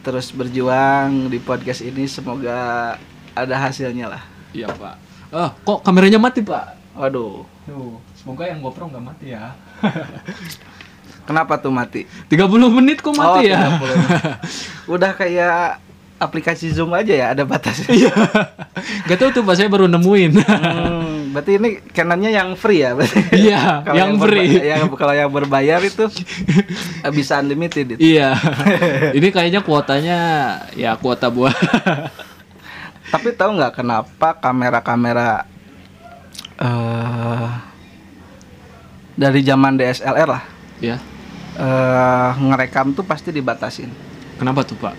[0.00, 2.96] terus berjuang di podcast ini semoga
[3.30, 4.94] ada hasilnya lah Iya, Pak.
[5.30, 6.98] Ah, kok kameranya mati, Pak?
[6.98, 7.46] Waduh.
[7.62, 9.54] Tuh, semoga yang GoPro nggak mati ya.
[11.30, 12.10] Kenapa tuh mati?
[12.26, 12.34] 30
[12.72, 13.78] menit kok mati Oh, ya?
[13.78, 14.92] 30.
[14.98, 15.78] Udah kayak
[16.18, 17.86] aplikasi Zoom aja ya, ada batasnya.
[17.88, 18.12] Iya.
[19.06, 20.36] Gak tahu tuh Pak, saya baru nemuin.
[20.36, 22.92] Hmm, berarti ini Canonnya yang free ya?
[23.30, 24.58] Iya, Kalau yang berba- free.
[24.60, 26.10] yang kalau yang berbayar itu
[27.16, 28.00] bisa unlimited itu.
[28.02, 28.34] iya.
[29.14, 30.18] Ini kayaknya kuotanya
[30.74, 31.54] ya kuota buat
[33.08, 35.46] Tapi tahu nggak kenapa kamera-kamera
[36.58, 37.48] eh
[39.16, 40.42] dari zaman DSLR lah
[40.78, 41.00] ya.
[41.60, 43.92] Eh ngerekam tuh pasti dibatasin.
[44.36, 44.96] Kenapa tuh, Pak?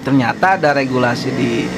[0.00, 1.68] Ternyata ada regulasi di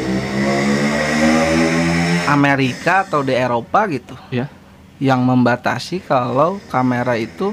[2.25, 4.47] Amerika atau di Eropa gitu Ya.
[4.97, 7.51] yang membatasi kalau kamera itu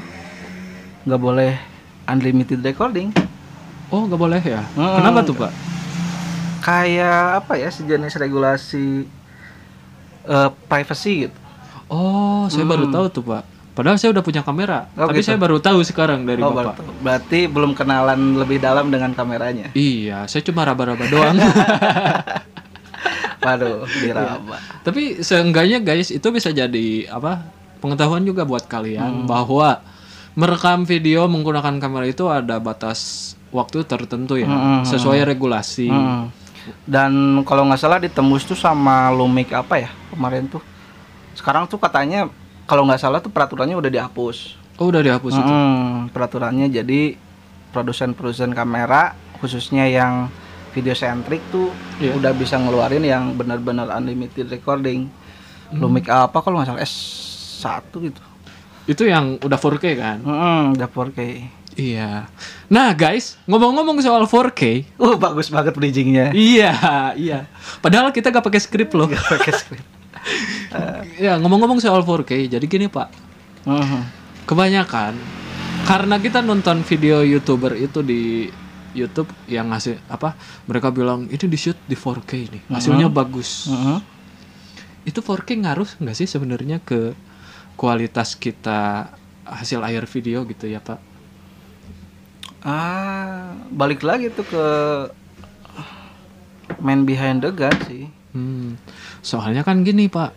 [1.03, 1.57] nggak boleh
[2.05, 3.09] unlimited recording.
[3.89, 4.61] Oh, nggak boleh ya?
[4.77, 5.01] Hmm.
[5.01, 5.51] Kenapa tuh, Pak?
[6.61, 9.09] Kayak apa ya sejenis regulasi
[10.21, 11.37] eh, privacy gitu.
[11.89, 12.93] Oh, saya baru Hmm.
[12.93, 13.43] tahu tuh, Pak.
[13.79, 15.31] Padahal saya udah punya kamera, Oh, tapi gitu.
[15.31, 16.75] saya baru tahu sekarang dari Oh, Bapak.
[16.75, 19.71] berarti- berarti belum kenalan lebih dalam dengan kameranya.
[19.71, 21.39] Iya, saya cuma raba-raba doang.
[23.39, 24.59] Waduh, diraba.
[24.83, 27.47] Tapi seenggaknya guys itu bisa jadi apa
[27.79, 29.79] pengetahuan juga buat kalian bahwa
[30.35, 34.83] merekam video menggunakan kamera itu ada batas waktu tertentu ya Hmm.
[34.83, 35.87] sesuai regulasi.
[35.87, 36.27] Hmm.
[36.83, 37.11] Dan
[37.41, 40.61] kalau nggak salah ditembus tuh sama Lumik apa ya kemarin tuh.
[41.31, 42.27] Sekarang tuh katanya
[42.69, 44.37] kalau nggak salah tuh peraturannya udah dihapus.
[44.77, 45.49] Oh udah dihapus itu.
[45.49, 47.17] Hmm, peraturannya jadi
[47.73, 50.29] produsen-produsen kamera khususnya yang
[50.69, 52.13] video centric tuh Iya.
[52.13, 55.09] udah bisa ngeluarin yang benar-benar unlimited recording.
[55.69, 58.21] Lumik apa kalau nggak salah S1 gitu.
[58.85, 60.17] Itu yang udah 4K kan?
[60.21, 61.19] Hmm, udah 4K.
[61.75, 62.25] Iya.
[62.67, 64.85] Nah guys ngomong-ngomong soal 4K.
[64.97, 66.31] Uh, bagus banget bridgingnya.
[66.31, 66.73] iya
[67.13, 67.45] iya.
[67.81, 69.09] Padahal kita gak pakai skrip loh.
[69.09, 69.53] Pakai
[70.69, 71.17] script.
[71.17, 72.47] ya ngomong-ngomong soal 4K.
[72.47, 73.09] Jadi gini pak.
[73.59, 74.01] Mhm.
[74.45, 75.13] kebanyakan
[75.83, 78.49] karena kita nonton video youtuber itu di
[78.91, 80.33] YouTube yang ngasih apa
[80.65, 84.01] mereka bilang ini di shoot di 4K nih hasilnya bagus Mhm.
[85.05, 87.13] itu 4K ngaruh nggak sih sebenarnya ke
[87.75, 89.13] kualitas kita
[89.45, 90.97] hasil air video gitu ya pak
[92.59, 94.65] Ah, balik lagi tuh ke
[96.79, 98.11] man behind the gun sih.
[98.29, 98.75] Hmm,
[99.21, 100.33] soalnya kan gini pak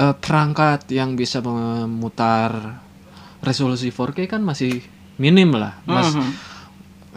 [0.00, 2.80] Eh, perangkat yang bisa memutar
[3.44, 4.80] resolusi 4K kan masih
[5.20, 6.32] minim lah mas Mhm.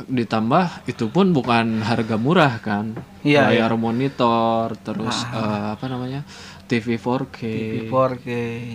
[0.10, 2.92] ditambah itu pun bukan harga murah kan
[3.24, 6.28] Iya, layar monitor terus eh, apa namanya
[6.68, 7.40] TV 4K
[7.88, 8.28] 4K.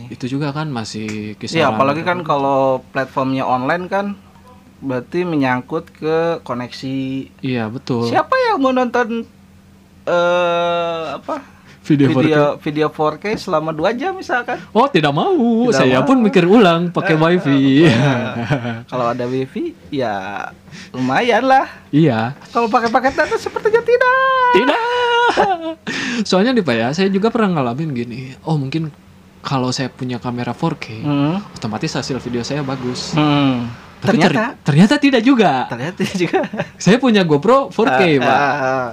[0.09, 4.17] itu juga kan masih Iya, kisaran apalagi kan kalau platformnya online kan
[4.81, 6.99] berarti menyangkut ke koneksi.
[7.45, 9.27] iya betul Siapa yang mau nonton
[10.07, 11.58] eh apa?
[11.89, 14.61] Video 4K Video video 4K selama 2 jam misalkan.
[14.71, 15.33] oh tidak mau
[15.65, 16.07] Tidak saya mau.
[16.07, 17.89] pun mikir ulang pakai wifi
[18.91, 20.49] Kalau ada wifi ya
[20.91, 21.65] lumayan lah.
[21.89, 24.21] iya Kalau pakai paket data sepertinya tidak.
[24.55, 24.83] tidak
[26.25, 28.93] soalnya nih pak ya saya juga pernah ngalamin gini oh mungkin
[29.41, 31.37] kalau saya punya kamera 4K Hmm.
[31.53, 33.71] otomatis hasil video saya bagus Hmm.
[33.99, 36.41] Tapi ter- Ternyata ternyata tidak juga ternyata juga
[36.77, 38.89] saya punya GoPro 4K pak Ah,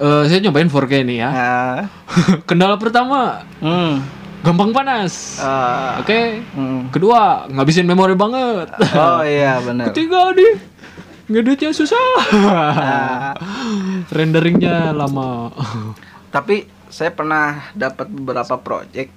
[0.00, 1.78] Eh, saya nyobain 4K nih ya ah,
[2.48, 4.00] Kendala pertama hmm,
[4.40, 5.36] gampang panas.
[5.44, 6.40] ah, Oke.
[6.40, 6.88] hmm.
[6.88, 8.72] Kedua ngabisin memori banget.
[8.96, 9.92] Oh iya benar.
[9.92, 10.56] Ketiga nih
[11.28, 12.08] ngeditnya susah.
[12.32, 13.36] Ah,
[14.16, 15.52] Renderingnya lama.
[16.32, 19.10] tapi saya pernah dapat beberapa project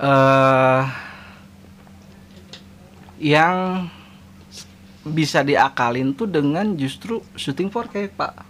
[0.00, 0.82] eh
[3.20, 3.86] yang
[5.06, 8.49] bisa diakalin tuh dengan justru syuting 4K pak.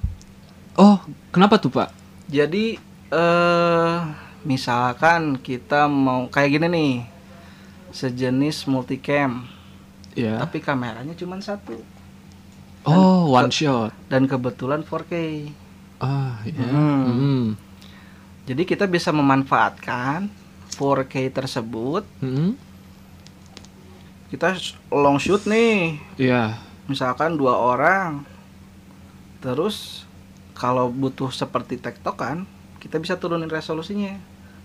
[0.81, 0.97] Oh,
[1.29, 1.93] kenapa tuh pak?
[2.27, 3.97] Jadi eh
[4.43, 6.95] misalkan kita mau kayak gini nih
[7.91, 9.45] sejenis multicam
[10.11, 10.41] Ya.
[10.41, 11.77] tapi kameranya cuma satu
[12.83, 13.93] Oh, one shot.
[14.09, 15.53] dan kebetulan 4K.
[16.01, 16.65] Ah, ya.
[16.65, 17.05] Hmm.
[17.05, 17.45] Hmm.
[18.43, 20.33] Jadi kita bisa memanfaatkan
[20.73, 22.09] 4K tersebut.
[22.19, 22.57] Hmm.
[24.31, 24.57] Kita
[24.89, 26.57] long shoot nih, Iya.
[26.87, 28.25] misalkan dua orang.
[29.39, 30.09] Terus
[30.61, 32.45] kalau butuh seperti tektokan,
[32.77, 34.13] kita bisa turunin resolusinya.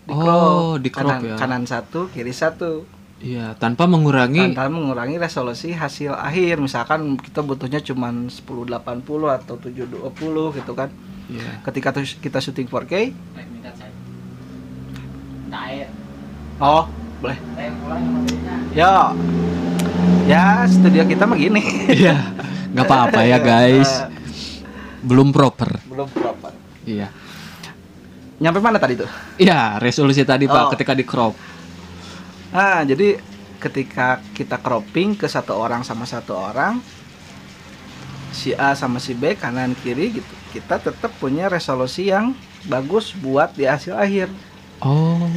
[0.05, 1.35] Di Oh, di crop kanan, ya.
[1.39, 2.83] kanan satu, kiri satu.
[3.15, 6.59] Iya, tanpa mengurangi Tanpa mengurangi resolusi hasil akhir.
[6.59, 8.75] Misalkan kita butuhnya cuma 1080
[9.31, 10.91] atau 720 gitu kan.
[11.31, 11.63] Iya.
[11.63, 13.15] Ketika kita syuting 4K,
[16.55, 16.87] Oh,
[17.19, 17.35] boleh.
[18.71, 19.11] Ya.
[20.23, 21.59] Ya, studio kita mah gini.
[21.87, 22.31] Iya.
[22.71, 23.87] nggak apa-apa ya, guys.
[25.05, 25.77] Belum proper.
[25.85, 26.51] Belum proper.
[26.83, 27.09] Iya.
[28.35, 29.07] nyampe mana tadi tuh?
[29.39, 30.51] Iya, resolusi tadi Oh.
[30.51, 31.31] Pak ketika di crop.
[32.51, 33.15] Nah, jadi
[33.57, 36.83] ketika kita cropping ke satu orang sama satu orang,
[38.29, 42.35] si A sama si B kanan kiri gitu, kita tetap punya resolusi yang
[42.67, 44.27] bagus buat di hasil akhir.
[44.83, 45.31] Oh.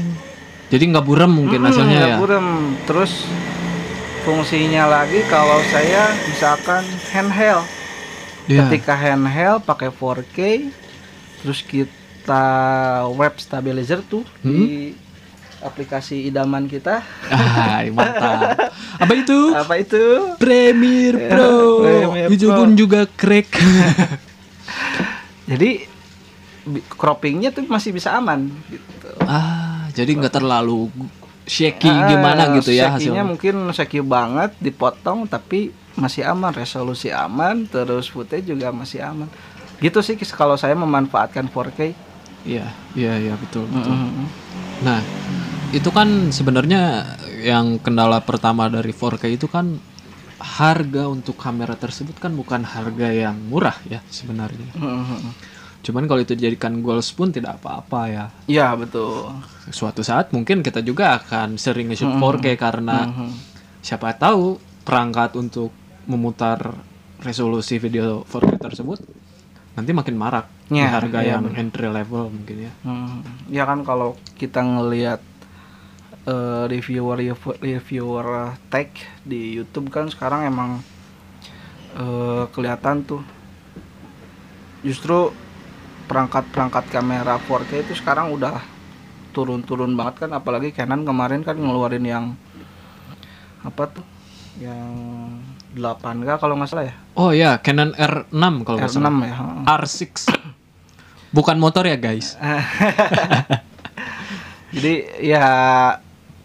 [0.68, 2.18] Jadi nggak buram mungkin Mm-mm, hasilnya nggak ya.
[2.18, 2.48] burem.
[2.82, 3.24] Terus
[4.26, 6.82] fungsinya lagi kalau saya misalkan
[7.14, 7.62] handheld,
[8.48, 8.64] Iya.
[8.64, 10.38] ketika handheld pakai 4K,
[11.38, 12.44] terus kita
[13.12, 14.48] web stabilizer tuh Hmm?
[14.48, 14.96] di
[15.58, 17.02] aplikasi idaman kita.
[17.28, 18.72] Ah, mantap.
[19.02, 19.38] Apa itu?
[19.52, 20.02] Apa itu?
[20.36, 21.82] Premiere Pro.
[21.82, 22.56] Premiere Pro.
[22.56, 23.52] pun juga crack.
[25.50, 25.84] Jadi
[26.90, 29.08] croppingnya tuh masih bisa aman gitu.
[29.22, 30.92] ah, jadi nggak terlalu
[31.42, 33.24] shaky Ah, gimana gitu ya hasilnya.
[33.24, 39.26] mungkin shaky banget dipotong tapi masih aman, resolusi aman, terus footage juga masih aman.
[39.82, 41.92] Gitu sih kalau saya memanfaatkan 4K.
[42.46, 43.90] Iya, iya, iya betul, betul.
[43.90, 44.26] Mm-mm.
[44.86, 45.02] Nah,
[45.74, 47.04] itu kan sebenarnya
[47.42, 49.76] yang kendala pertama dari 4K itu kan
[50.38, 54.70] harga untuk kamera tersebut kan bukan harga yang murah ya sebenarnya.
[54.78, 55.34] Mm-mm.
[55.82, 58.24] Cuman kalau itu dijadikan goals pun tidak apa-apa ya.
[58.46, 59.30] Iya betul.
[59.70, 63.30] Suatu saat mungkin kita juga akan sering nge-shoot 4K karena Mhm.
[63.82, 65.70] siapa tahu perangkat untuk
[66.08, 66.74] memutar
[67.20, 68.98] resolusi video 4K tersebut
[69.78, 72.72] nanti makin marak di Ya, harga iya, yang entry level mungkin ya.
[72.82, 75.22] Hmm, ya kan kalau kita ngelihat
[76.26, 77.20] eh, reviewer
[77.62, 78.90] reviewer tech
[79.22, 80.70] di YouTube kan sekarang emang
[81.94, 83.22] eh, kelihatan tuh
[84.82, 85.30] justru
[86.10, 88.58] perangkat-perangkat kamera 4K itu sekarang udah
[89.36, 92.24] turun-turun banget kan apalagi Canon kemarin kan ngeluarin yang
[93.62, 94.06] apa tuh
[94.58, 94.90] yang
[95.78, 99.26] 8K kalau nggak salah ya Oh ya, Canon R6 kalau nggak R6 salah.
[99.26, 100.02] ya R6.
[101.28, 102.38] Bukan motor ya, guys.
[104.74, 105.44] Jadi ya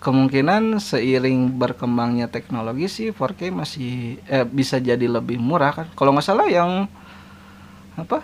[0.03, 5.87] kemungkinan seiring berkembangnya teknologi sih 4K masih eh, bisa jadi lebih murah kan.
[5.95, 6.87] Kalau nggak salah yang
[7.95, 8.19] apa?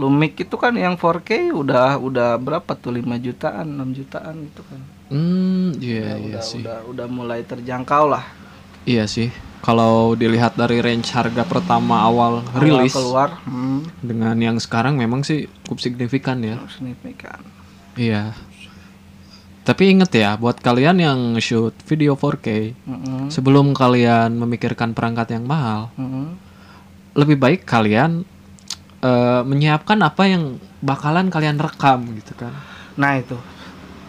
[0.00, 4.80] Lumik itu kan yang 4K udah udah berapa tuh 5 jutaan, 6 jutaan gitu kan.
[5.12, 6.64] Hmm, iya iya udah, sih.
[6.64, 8.24] udah udah mulai terjangkau lah.
[8.88, 9.28] Iya sih.
[9.60, 15.20] Kalau dilihat dari range harga pertama awal Awal rilis keluar hmm, dengan yang sekarang memang
[15.20, 16.56] sih cukup signifikan ya.
[16.72, 17.44] signifikan.
[17.92, 18.32] Iya.
[19.60, 25.44] Tapi inget ya, buat kalian yang shoot video 4K, Mm-mm, sebelum kalian memikirkan perangkat yang
[25.44, 26.32] mahal, mm-mm.
[27.12, 28.24] lebih baik kalian
[29.04, 32.56] eh, menyiapkan apa yang bakalan kalian rekam gitu kan.
[32.96, 33.36] Nah itu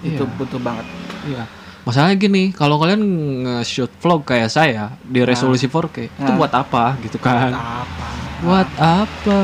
[0.02, 0.34] itu Iya.
[0.39, 0.88] butuh banget.
[1.28, 1.43] Iya.
[1.82, 3.02] Masalahnya gini, kalau kalian
[3.42, 6.38] nge-shoot vlog kayak saya di resolusi 4K, itu Nah.
[6.38, 7.50] buat apa gitu kan?
[7.50, 8.06] Apa?
[8.40, 9.40] Buat apa?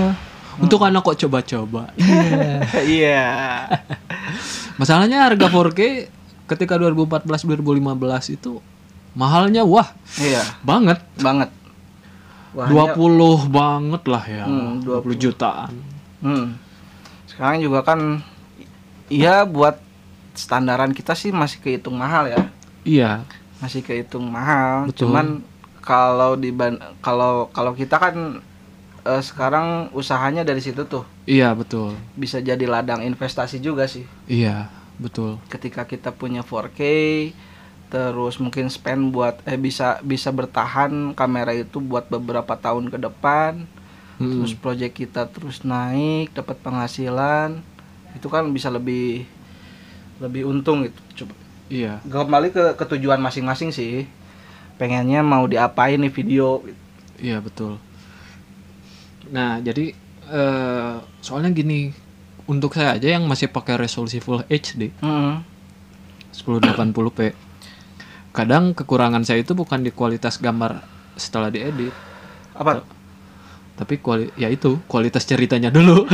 [0.58, 1.90] Untuk anak kok coba-coba.
[1.96, 2.62] Iya.
[3.02, 3.26] Iya.
[4.76, 6.10] Masalahnya harga 4K
[6.46, 7.82] ketika 2014 2015
[8.32, 8.62] itu
[9.12, 10.46] mahalnya wah Iya.
[10.62, 11.02] banget.
[11.18, 11.50] banget.
[12.54, 14.46] Wah, 20 banget lah ya.
[14.46, 15.74] Hmm, 20 jutaan.
[16.22, 16.58] Hmm.
[17.26, 18.22] Sekarang juga kan
[19.08, 19.78] iya buat
[20.38, 22.42] standaran kita sih masih kehitung mahal ya.
[22.86, 23.12] Iya.
[23.58, 24.88] Masih kehitung mahal.
[24.88, 25.10] Betul.
[25.10, 25.42] Cuman
[25.82, 26.54] kalau di
[27.02, 28.40] kalau kalau kita kan
[29.04, 31.98] eh, sekarang usahanya dari situ tuh Iya, betul.
[32.14, 34.06] bisa jadi ladang investasi juga sih.
[34.30, 34.70] Iya,
[35.02, 35.42] betul.
[35.50, 36.80] Ketika kita punya 4K
[37.88, 43.66] terus mungkin spend buat eh bisa bisa bertahan kamera itu buat beberapa tahun ke depan.
[44.18, 44.34] Hmm.
[44.42, 47.62] terus project kita terus naik dapat penghasilan
[48.18, 49.30] itu kan bisa lebih
[50.18, 51.34] lebih untung gitu coba
[51.68, 52.00] Iya.
[52.08, 54.08] kembali ke ketujuan masing-masing sih
[54.80, 56.80] pengennya mau diapain nih video gitu.
[57.20, 57.76] Iya betul.
[59.34, 59.92] Nah jadi
[60.32, 61.92] eh, soalnya gini,
[62.48, 65.44] untuk saya aja yang masih pakai resolusi Full HD Mm-mm.
[66.32, 67.20] 1080p,
[68.32, 70.80] kadang kekurangan saya itu bukan di kualitas gambar
[71.18, 71.92] setelah diedit,
[72.54, 72.86] apa
[73.78, 76.06] tapi kuali ya itu kualitas ceritanya dulu.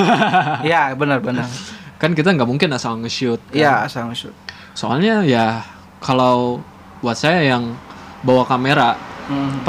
[0.63, 1.47] Iya benar-benar
[2.03, 3.39] kan kita nggak mungkin asal nge-shoot.
[3.47, 3.55] kan.
[3.55, 4.35] Iya asal masuk
[4.75, 5.63] Soalnya ya
[5.97, 6.59] kalau
[6.99, 7.79] buat saya yang
[8.19, 9.63] bawa kamera, Mm.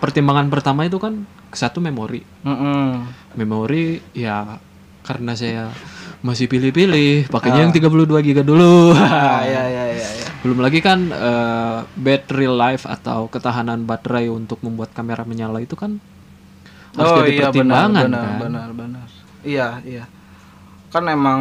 [0.00, 2.24] pertimbangan pertama itu kan satu memori.
[2.40, 3.04] Mm-mm.
[3.36, 4.56] memori ya
[5.02, 5.68] karena saya
[6.18, 7.64] masih pilih-pilih pakainya Ah.
[7.68, 12.88] yang 32 GB dulu Ah, ya ya ya ya belum lagi kan eh, battery life
[12.88, 16.00] atau ketahanan baterai untuk membuat kamera menyala itu kan
[16.94, 19.08] harus oh jadi iya benar pertimbangan benar kan benar benar
[19.42, 20.04] iya iya
[20.94, 21.40] kan emang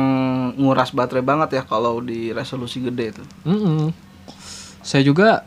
[0.57, 3.93] nguras baterai banget ya kalau di resolusi gede itu Mm-mm.
[4.81, 5.45] saya juga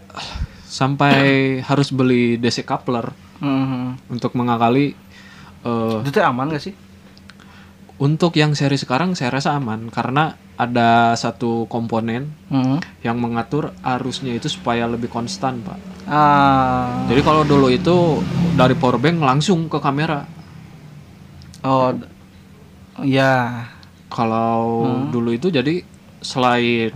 [0.65, 1.17] sampai
[1.61, 4.09] harus beli DC coupler Mhm.
[4.09, 4.95] untuk mengakali
[5.61, 6.75] eh, itu aman gak sih
[7.97, 12.77] Untuk yang seri sekarang saya rasa aman karena ada satu komponen Hmm.
[13.01, 15.81] yang mengatur arusnya itu supaya lebih konstan, Pak.
[16.05, 17.09] Ah.
[17.09, 18.21] Jadi kalau dulu itu
[18.53, 20.29] dari power bank langsung ke kamera.
[21.65, 21.97] Oh.
[23.01, 23.65] Ya.
[24.07, 25.11] Kalau Hmm.
[25.11, 25.83] dulu itu jadi
[26.21, 26.93] selain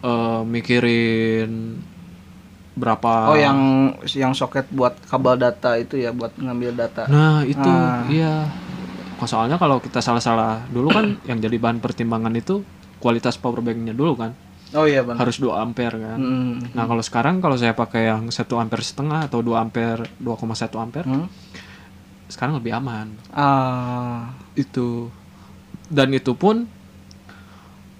[0.00, 1.76] eh, mikirin
[2.72, 3.58] berapa Oh, yang
[4.06, 7.04] yang soket buat kabel data itu ya buat ngambil data.
[7.04, 8.08] Nah, itu Ah.
[8.08, 8.48] iya.
[9.20, 12.64] Soalnya kalau kita salah-salah dulu kan yang jadi bahan pertimbangan itu
[12.96, 14.32] kualitas power banknya dulu kan.
[14.72, 15.20] Oh iya benar.
[15.20, 16.16] Harus 2 ampere kan.
[16.16, 16.56] Hmm.
[16.72, 21.04] Nah, kalau sekarang kalau saya pakai yang 1 ampere setengah atau 2 ampere 2,1 ampere,
[21.04, 21.28] Hmm.
[22.24, 23.12] sekarang lebih aman.
[23.30, 24.32] Ah.
[24.54, 25.12] Itu.
[25.90, 26.64] Dan itu pun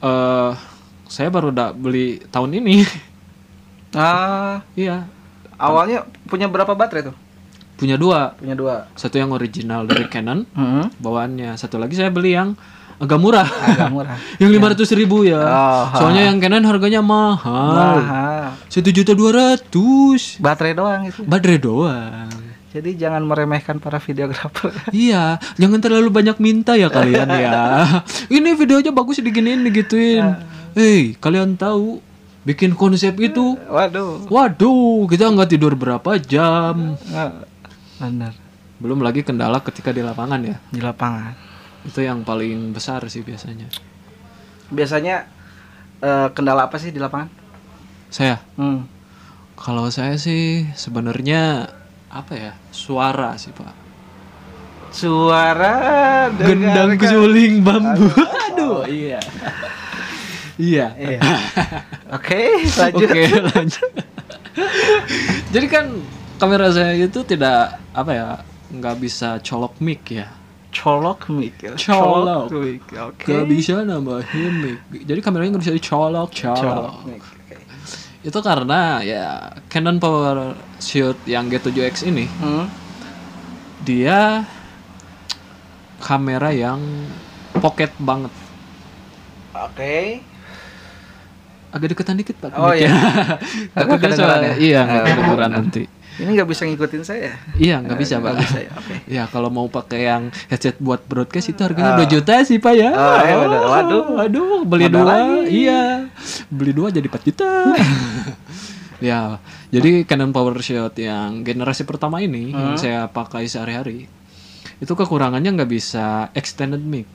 [0.01, 0.53] eh
[1.05, 2.77] saya baru udah beli tahun ini.
[3.91, 4.63] Ah.
[4.79, 5.11] iya,
[5.59, 7.17] Awalnya punya berapa baterai tuh?
[7.75, 8.37] punya dua.
[8.37, 8.87] Punya dua.
[8.93, 10.93] Satu yang original dari Canon Hmm.
[10.97, 11.57] bawaannya.
[11.57, 12.53] Satu lagi saya beli yang
[12.97, 13.49] agak murah.
[13.49, 14.15] Agak murah.
[14.41, 15.41] yang lima ratus ribu ya.
[15.41, 17.97] Oh, Soalnya yang Canon harganya mahal.
[17.97, 18.53] Mahal.
[18.69, 20.37] Satu juta dua ratus.
[20.39, 21.25] Baterai doang itu.
[21.25, 22.29] Baterai doang.
[22.71, 24.71] Jadi jangan meremehkan para videografer.
[24.95, 27.83] Iya, jangan terlalu banyak minta ya kalian ya.
[28.39, 30.39] Ini videonya bagus diginiin digituin.
[30.79, 31.99] Hei, kalian tahu
[32.47, 33.59] bikin konsep itu?
[33.67, 34.31] Waduh.
[34.31, 36.95] Waduh, kita nggak tidur berapa jam.
[37.11, 37.43] Ah,
[37.99, 38.39] Benar.
[38.79, 40.57] Belum lagi kendala ketika di lapangan ya.
[40.71, 41.35] Di lapangan.
[41.83, 43.67] Itu yang paling besar sih biasanya.
[44.71, 45.27] Biasanya
[46.01, 47.29] eh, kendala apa sih di lapangan?
[48.15, 48.87] Saya Hmm.
[49.61, 51.69] Kalau saya sih sebenarnya
[52.11, 53.75] apa ya suara sih pak.
[54.91, 57.11] Suara Gendang dengarkan.
[57.15, 58.11] suling bambu.
[58.51, 59.23] Aduh iya.
[60.59, 60.87] iya.
[60.99, 61.21] Iya.
[62.11, 63.07] Oke, lanjut.
[63.07, 63.23] Oke
[63.55, 63.93] lanjut.
[65.55, 65.95] Jadi kan
[66.43, 68.29] kamera saya itu tidak apa ya
[68.75, 70.27] nggak bisa colok mic ya.
[70.75, 71.55] Colok mic.
[71.63, 71.79] ya.
[71.79, 72.51] Colok.
[72.51, 72.83] mic.
[72.91, 73.31] Oke.
[73.31, 74.79] Gak bisa nambahin mic.
[75.07, 76.59] Jadi kameranya nggak bisa dicolok colok.
[76.59, 77.23] Colok mic.
[78.21, 79.25] Itu karena ya
[79.67, 82.69] Canon Power Shoot yang G7X ini Hmm.
[83.81, 84.45] dia
[85.99, 86.81] kamera yang
[87.55, 88.33] pocket banget.
[89.53, 90.21] Oke.
[91.71, 92.51] Agak deketan dikit pak.
[92.53, 92.91] Oh, iya.
[93.73, 94.55] Takutnya soalnya- ya?
[94.59, 95.07] Iya nggak Oh.
[95.07, 95.83] kedengeran nanti.
[96.17, 97.39] Ini nggak bisa ngikutin saya.
[97.55, 98.35] Iya nggak bisa pak.
[98.37, 98.71] bisa ya.
[98.73, 98.95] Oke.
[99.17, 101.99] Ya kalau mau pakai yang headset buat broadcast itu harganya Ah.
[101.99, 102.91] 2 juta sih pak ya.
[102.91, 103.61] Oh, iya, benar.
[103.63, 104.03] Waduh.
[104.17, 105.39] waduh, beli Modal dua, lagi.
[105.61, 105.83] iya,
[106.49, 107.51] beli dua jadi 4 juta.
[109.01, 109.39] ya,
[109.69, 112.81] jadi Canon PowerShot yang generasi pertama ini yang Hmm.
[112.81, 114.07] saya pakai sehari-hari
[114.77, 117.09] itu kekurangannya nggak bisa extended mic.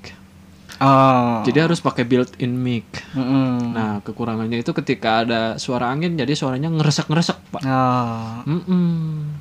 [0.83, 1.39] Oh.
[1.47, 2.83] Jadi harus pakai built-in mic.
[3.15, 3.71] Mm-mm.
[3.71, 7.63] Nah, kekurangannya itu ketika ada suara angin jadi suaranya ngeresek-ngeresek, Pak.
[7.63, 8.43] Oh.
[8.43, 9.39] Mm-mm.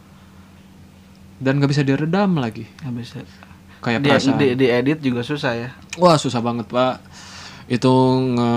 [1.43, 2.70] Dan nggak bisa diredam lagi.
[2.87, 3.18] Nggak bisa.
[3.82, 4.39] Kayak Di, perasaan.
[4.39, 5.68] di, di edit juga susah ya.
[5.99, 7.03] Wah, susah banget, Pak.
[7.66, 7.93] Itu
[8.39, 8.55] nge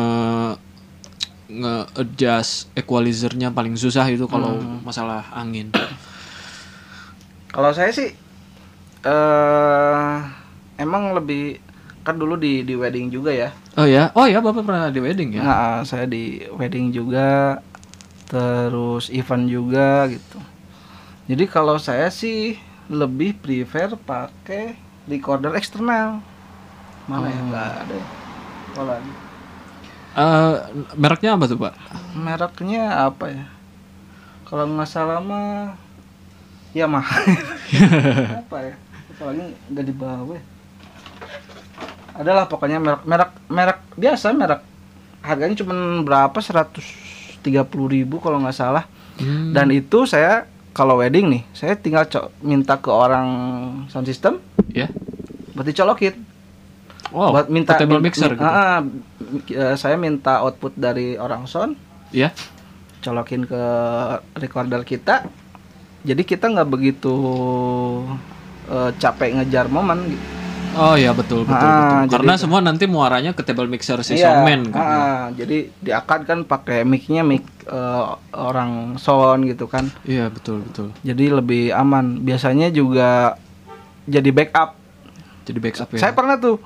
[1.48, 5.72] nge adjust equalizernya paling susah itu kalau masalah angin.
[7.50, 8.12] Kalau saya sih
[9.08, 10.16] eh
[10.78, 11.64] emang lebih
[12.08, 13.50] kan dulu di di wedding juga ya.
[13.76, 15.44] Oh ya, oh ya, Bapak pernah di wedding ya?
[15.44, 17.60] Nah, saya di wedding juga
[18.32, 20.40] terus event juga gitu.
[21.28, 22.56] Jadi kalau saya sih
[22.88, 24.80] lebih prefer pakai
[25.12, 26.24] recorder eksternal.
[27.12, 27.36] Mana ya?
[27.36, 27.46] Oh.
[27.52, 27.96] Nggak ada.
[28.00, 28.08] ya.
[28.80, 29.14] Oh, lagi.
[30.18, 30.56] Eh,
[30.96, 31.74] mereknya apa tuh, Pak?
[32.16, 33.46] Mereknya apa ya?
[34.48, 35.76] Kalau nggak salah mah
[36.72, 37.20] Yamaha.
[38.48, 38.76] apa ya?
[39.20, 40.40] Soalnya nggak dibawa.
[40.40, 40.44] ya.
[42.18, 44.62] Adalah pokoknya merek merek merek biasa merek
[45.20, 48.86] harganya cuma berapa 130.000 ribu kalau nggak salah.
[49.18, 49.52] Hmm.
[49.52, 52.06] Dan itu saya kalau wedding nih, saya tinggal
[52.40, 53.28] minta ke orang
[53.88, 54.38] sound system
[54.68, 54.90] ya.
[55.52, 56.14] buat dicolokin.
[57.08, 58.46] Wow, buat minta portable min- mixer min- gitu.
[59.56, 61.74] eh, saya minta output dari orang sound
[62.10, 62.30] Ya.
[63.00, 63.62] colokin ke
[64.36, 65.24] recorder kita
[66.00, 67.16] jadi kita nggak begitu
[68.68, 70.26] eh, capek ngejar momen gitu.
[70.78, 72.14] Oh ya betul betul, Ah, betul.
[72.14, 74.78] Karena jadi- semua nanti muaranya ke table mixer si Iya, soundman kan.
[74.80, 80.94] ah, jadi diakad kan pakai mic-nya mic eh, orang sound gitu kan Iya betul betul.
[81.02, 83.36] jadi lebih aman biasanya juga
[84.06, 84.78] jadi backup
[85.44, 86.00] Jadi backup ya.
[86.00, 86.62] saya pernah tuh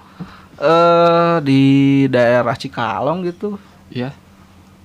[0.57, 1.61] eh di
[2.05, 3.55] daerah Cikalong gitu
[3.87, 4.11] Iya.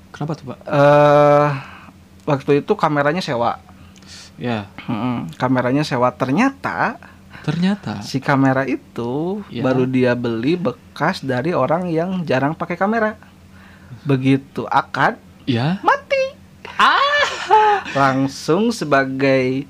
[0.09, 0.59] Kenapa tuh pak?
[0.63, 1.49] eh
[2.25, 3.59] waktu itu kameranya sewa
[4.37, 4.69] Ya.
[4.85, 6.97] Mm-mm, kameranya sewa ternyata
[7.43, 8.01] Ternyata.
[8.01, 9.63] si kamera itu Ya.
[9.63, 13.15] baru dia beli bekas dari orang yang jarang pakai kamera
[14.03, 15.79] begitu akad Ya.
[15.81, 16.35] mati
[17.93, 19.65] langsung sebagai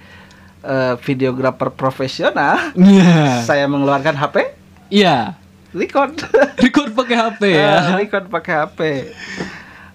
[0.62, 3.42] eh, videografer profesional Iya.
[3.42, 4.36] saya mengeluarkan HP
[4.88, 5.38] Iya.
[5.70, 6.16] record
[6.64, 7.70] Record pakai HP ya.
[7.70, 8.78] Ah, record pakai HP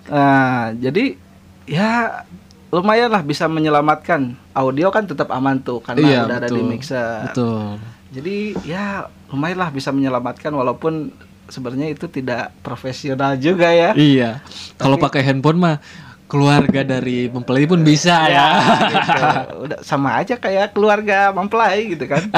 [0.04, 1.16] nah jadi
[1.64, 2.24] ya
[2.72, 6.68] lumayan lah bisa menyelamatkan audio kan tetap aman tuh karena Iya, udah ada di betul.
[6.68, 7.66] mixer Betul.
[8.10, 8.86] jadi ya
[9.28, 11.12] lumayan lah bisa menyelamatkan walaupun
[11.46, 14.40] sebenarnya itu tidak profesional juga ya Iya.
[14.78, 15.78] Kalau pakai handphone mah
[16.26, 18.48] keluarga dari mempelai pun bisa ya.
[18.88, 19.24] gitu.
[19.68, 22.24] udah sama aja kayak keluarga mempelai gitu kan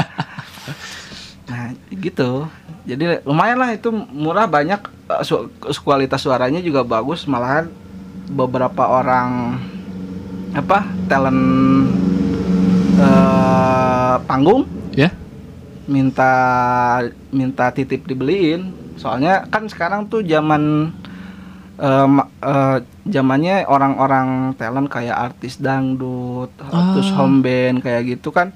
[1.44, 2.50] nah gitu
[2.84, 5.46] jadi lumayan lah itu murah banyak eh, su-
[5.80, 7.70] kualitas suaranya juga bagus malahan
[8.26, 9.62] beberapa orang
[10.54, 11.42] apa talent
[12.96, 15.10] eh, panggung Ya.
[15.86, 16.32] minta
[17.30, 20.94] minta titip dibeliin soalnya kan sekarang tuh zaman
[22.08, 27.18] ma- eh, zamannya orang-orang talent kayak artis dangdut terus Ah.
[27.18, 28.54] home band kayak gitu kan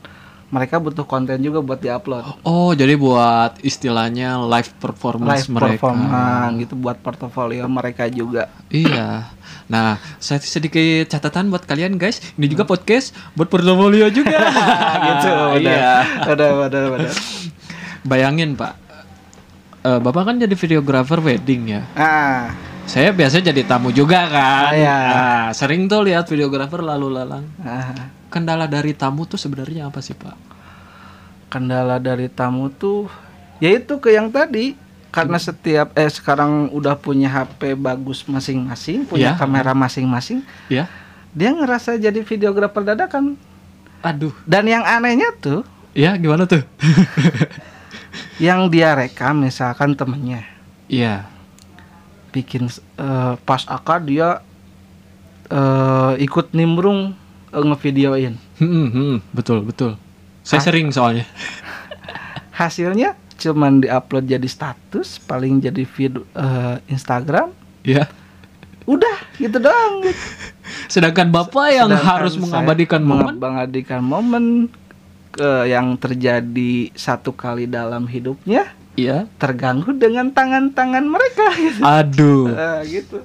[0.48, 5.68] mereka butuh konten juga buat diupload Oh, jadi buat istilahnya live performance live mereka.
[5.84, 9.36] performance gitu buat portofolio mereka juga Iya.
[9.68, 9.88] Nah,
[10.18, 12.24] saya sedikit catatan buat kalian guys.
[12.34, 14.32] Ini juga podcast buat portfolio juga.
[15.06, 15.96] gitu udah Iya.
[16.26, 17.12] udah udah udah
[18.02, 18.74] Bayangin Pak,
[19.80, 21.82] Eh, Bapak kan jadi videografer wedding ya.
[21.94, 22.52] ah
[22.84, 24.72] Saya biasa jadi tamu juga kan.
[24.72, 24.96] Iya.
[25.06, 27.44] Nah, sering tuh lihat videografer lalu lalang.
[27.60, 28.16] ah.
[28.28, 30.48] Kendala dari tamu tuh sebenarnya apa sih Pak?
[31.48, 33.08] kendala dari tamu tuh
[33.58, 34.76] yaitu ke yang tadi
[35.18, 39.36] karena setiap eh sekarang udah punya HP bagus masing-masing punya Iya.
[39.36, 40.86] kamera masing-masing Ya.
[41.32, 43.34] dia ngerasa jadi videografer dadakan
[44.00, 44.30] Aduh.
[44.46, 46.62] dan yang anehnya tuh Ya, gimana tuh?
[48.38, 50.46] yang dia rekam misalkan temennya
[50.86, 51.26] Iya.
[52.30, 54.46] bikin eh, pas akad dia
[55.50, 57.18] eh, ikut nimbrung
[57.50, 60.02] eh, ngevideoin Hmm, hmm, betul, betul.
[60.42, 61.30] Saya sering soalnya.
[62.58, 68.10] hasilnya cuman diupload jadi status paling jadi feed eh, Instagram Ya.
[68.84, 70.24] udah gitu doang gitu.
[70.88, 74.46] Sedangkan Bapak yang Sedangkan harus mengabadikan momen mengabadikan momen
[75.36, 79.30] eh, yang terjadi satu kali dalam hidupnya Iya.
[79.38, 81.80] terganggu dengan tangan-tangan mereka gitu.
[81.80, 82.50] Aduh.
[82.58, 83.22] Eh, gitu.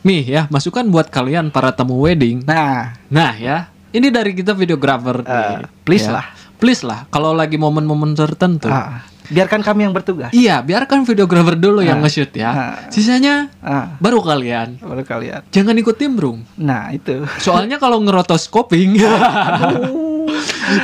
[0.00, 2.42] Nih ya, masukan buat kalian para tamu wedding.
[2.42, 3.58] Nah, Nah ya,
[3.90, 5.30] ini dari kita videografer Eh,
[5.62, 5.70] nih.
[5.82, 6.14] please Ya.
[6.14, 6.26] lah.
[6.58, 8.66] Please lah, kalau lagi momen-momen tertentu.
[8.66, 10.30] ah, biarkan kami yang bertugas.
[10.30, 12.48] Iya, biarkan videografer dulu yang nge-shoot ya.
[12.48, 12.74] Ah.
[12.88, 14.80] Sisanya Ah, baru kalian.
[14.80, 15.44] baru kalian.
[15.48, 16.44] Jangan ikut timbrung.
[16.56, 17.24] Nah, itu.
[17.38, 18.96] Soalnya kalau ngerotos coping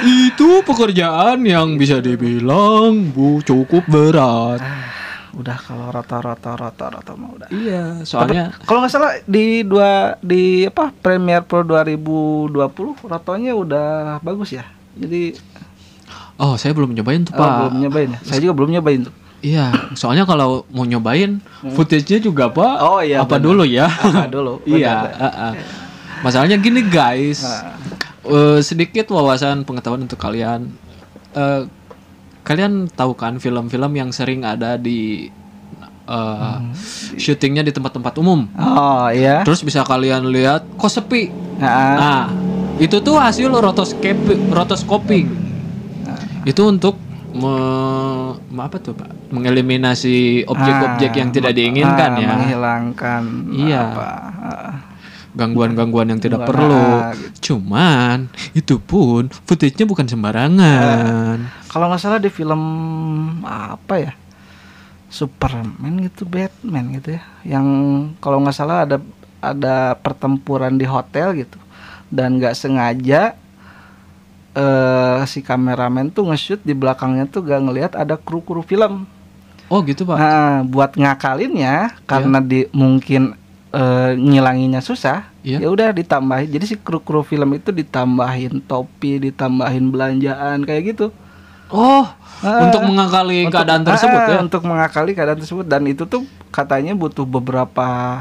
[0.05, 4.61] itu pekerjaan yang bisa dibilang bu cukup berat.
[5.35, 7.49] udah kalau rata-rata rata-rata mah udah.
[7.51, 12.55] Iya, soalnya Kalau nggak salah di dua di apa Premiere Pro 2020
[13.03, 13.89] rotonya udah
[14.23, 14.63] bagus ya.
[14.95, 15.35] Jadi
[16.37, 17.51] oh saya belum nyobain tuh oh, pak.
[17.61, 18.11] belum nyobain.
[18.11, 18.19] ya?
[18.23, 19.15] Saya juga belum nyobain tuh.
[19.41, 22.75] Iya, soalnya kalau mau nyobain footage-nya juga pak.
[22.75, 22.89] Hmm.
[22.89, 23.45] Oh, iya, Apa benar.
[23.45, 23.87] dulu ya?
[23.87, 24.65] Apa dulu?
[24.71, 25.05] iya.
[25.13, 25.53] Ah, ah.
[26.21, 27.45] Masalahnya gini guys.
[28.25, 30.73] Eh, sedikit wawasan pengetahuan untuk kalian.
[31.31, 31.69] Eh,
[32.41, 35.29] kalian tahu kan film-film yang sering ada di
[36.05, 36.69] eh, Hmm.
[37.17, 38.45] syutingnya di tempat-tempat umum.
[38.55, 39.41] Oh iya.
[39.41, 41.29] Terus bisa kalian lihat kok sepi.
[41.57, 42.23] Nah, Nah,
[42.77, 44.13] itu tuh hasil rotoskopi,
[44.49, 45.27] rotoscoping.
[46.45, 46.97] Itu untuk
[47.33, 47.55] me,
[48.47, 49.11] me- apa tuh pak?
[49.29, 53.81] Mengeliminasi objek-objek ah, yang tidak diinginkan ah, ya, Menghilangkan Iya.
[53.91, 54.09] apa?
[54.41, 54.73] ah,
[55.35, 56.79] gangguan-gangguan yang tidak perlu.
[57.03, 61.39] ah, Cuman itu pun footage-nya bukan sembarangan.
[61.67, 62.63] Kalau nggak salah di film
[63.43, 64.13] apa ya?
[65.09, 67.23] Superman gitu, Batman gitu ya.
[67.45, 67.67] Yang
[68.19, 68.99] kalau nggak salah ada
[69.39, 71.59] ada pertempuran di hotel gitu
[72.09, 73.37] dan nggak sengaja
[74.55, 79.05] eh si kameramen tuh nge-shoot di belakangnya tuh gak ngelihat ada kru-kru film.
[79.67, 80.15] Oh gitu pak?
[80.15, 83.35] Nah, buat ngakalinnya karena di mungkin
[83.71, 85.59] eh, ngilanginnya susah, Iya.
[85.59, 86.47] ya udah ditambahin.
[86.47, 91.07] Jadi si kru-kru film itu ditambahin topi, ditambahin belanjaan kayak gitu.
[91.69, 92.07] Oh,
[92.45, 94.37] Ah, untuk mengakali Untuk- keadaan tersebut ah, ya?
[94.39, 98.21] Untuk mengakali keadaan tersebut dan itu tuh katanya butuh beberapa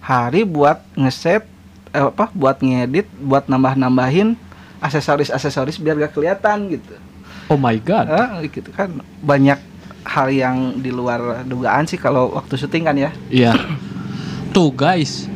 [0.00, 1.44] hari buat ngeset
[1.92, 4.40] eh, apa buat ngedit, buat nambah-nambahin
[4.78, 6.94] aksesoris-aksesoris biar gak kelihatan gitu.
[7.48, 8.06] Oh my god.
[8.08, 9.56] Ah, gitu kan banyak
[10.04, 13.10] hal yang di luar dugaan sih kalau waktu syuting kan ya.
[13.28, 13.52] Iya.
[14.52, 15.28] Tuh guys.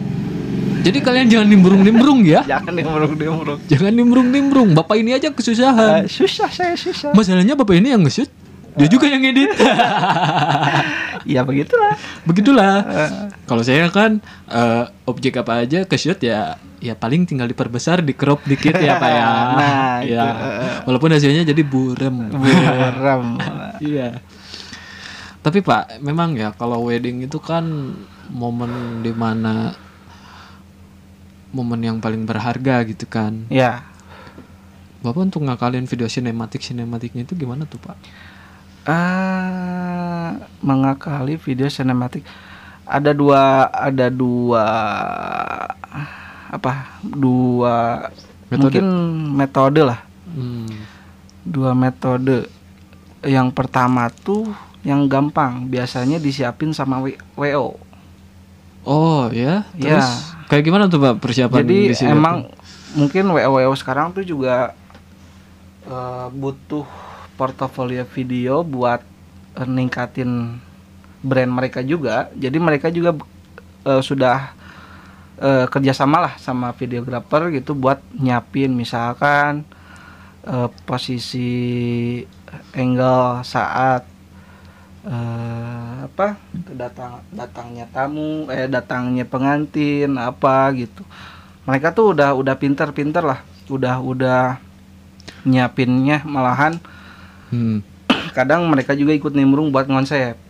[0.83, 2.43] Jadi kalian jangan nimbrung-nimbrung ya.
[2.51, 3.59] Jangan dimurung-dimurung.
[3.71, 4.69] Jangan nimbrung-nimbrung.
[4.75, 6.05] Bapak ini aja kesusahan.
[6.05, 7.15] Eh, susah saya susah.
[7.15, 8.27] Masalahnya bapak ini yang nge-shoot.
[8.75, 9.53] Dia juga yang edit.
[11.33, 11.95] ya begitulah.
[12.27, 12.75] Begitulah.
[12.83, 13.11] Eh,
[13.47, 14.19] Kalau saya kan
[14.51, 18.99] eh, objek apa aja ke shoot ya ya paling tinggal diperbesar, di crop dikit ya
[18.99, 19.25] Pak ya.
[19.63, 20.23] Nah, ya.
[20.27, 20.27] itu.
[20.91, 22.29] Walaupun hasilnya jadi burem.
[22.43, 23.39] buram.
[23.79, 24.19] Iya.
[25.43, 27.95] Tapi Pak, memang ya kalau wedding itu kan
[28.31, 29.75] momen di mana
[31.55, 33.47] momen yang paling berharga gitu kan.
[33.47, 33.87] Ya,
[35.03, 37.99] Bapak untuk ngakalin video sinematik sinematiknya itu gimana tuh Pak?
[38.83, 42.27] eh mengakali video sinematik
[42.83, 44.67] ada dua ada dua
[46.53, 48.07] apa dua
[48.47, 48.61] Metode.
[48.61, 48.85] mungkin
[49.33, 50.01] metode lah.
[50.29, 50.69] Hmm.
[51.43, 52.45] dua metode.
[53.25, 57.79] Yang pertama tuh yang gampang biasanya disiapin sama W- wo
[58.83, 59.97] Oh ya, Ya.
[59.97, 60.11] terus?
[60.51, 62.51] Kayak gimana tuh Pak persiapan jadi emang
[62.93, 64.75] mungkin wo wo sekarang tuh juga
[65.83, 66.85] eh, butuh
[67.35, 69.01] portofolio video buat
[69.55, 70.61] eh, ningkatin
[71.23, 72.29] brand mereka juga.
[72.35, 73.15] Jadi mereka juga
[73.87, 74.51] eh, sudah
[75.43, 79.67] eh, kerjasama lah sama videografer gitu buat nyiapin misalkan
[80.47, 82.23] eh, posisi
[82.71, 84.07] angle saat
[85.03, 86.39] eh, apa
[86.71, 91.03] datang datangnya tamu eh datangnya pengantin apa gitu.
[91.67, 94.43] Mereka tuh udah udah pinter-pinter lah udah udah
[95.43, 96.79] nyiapinnya malahan.
[97.53, 97.85] Hmm.
[98.33, 100.41] kadang mereka juga ikut nimbrung buat konsep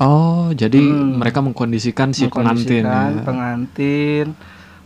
[0.00, 1.20] Oh, jadi Hmm.
[1.20, 3.22] mereka mengkondisikan si pengantin Mengkondisikan ya.
[3.22, 4.26] pengantin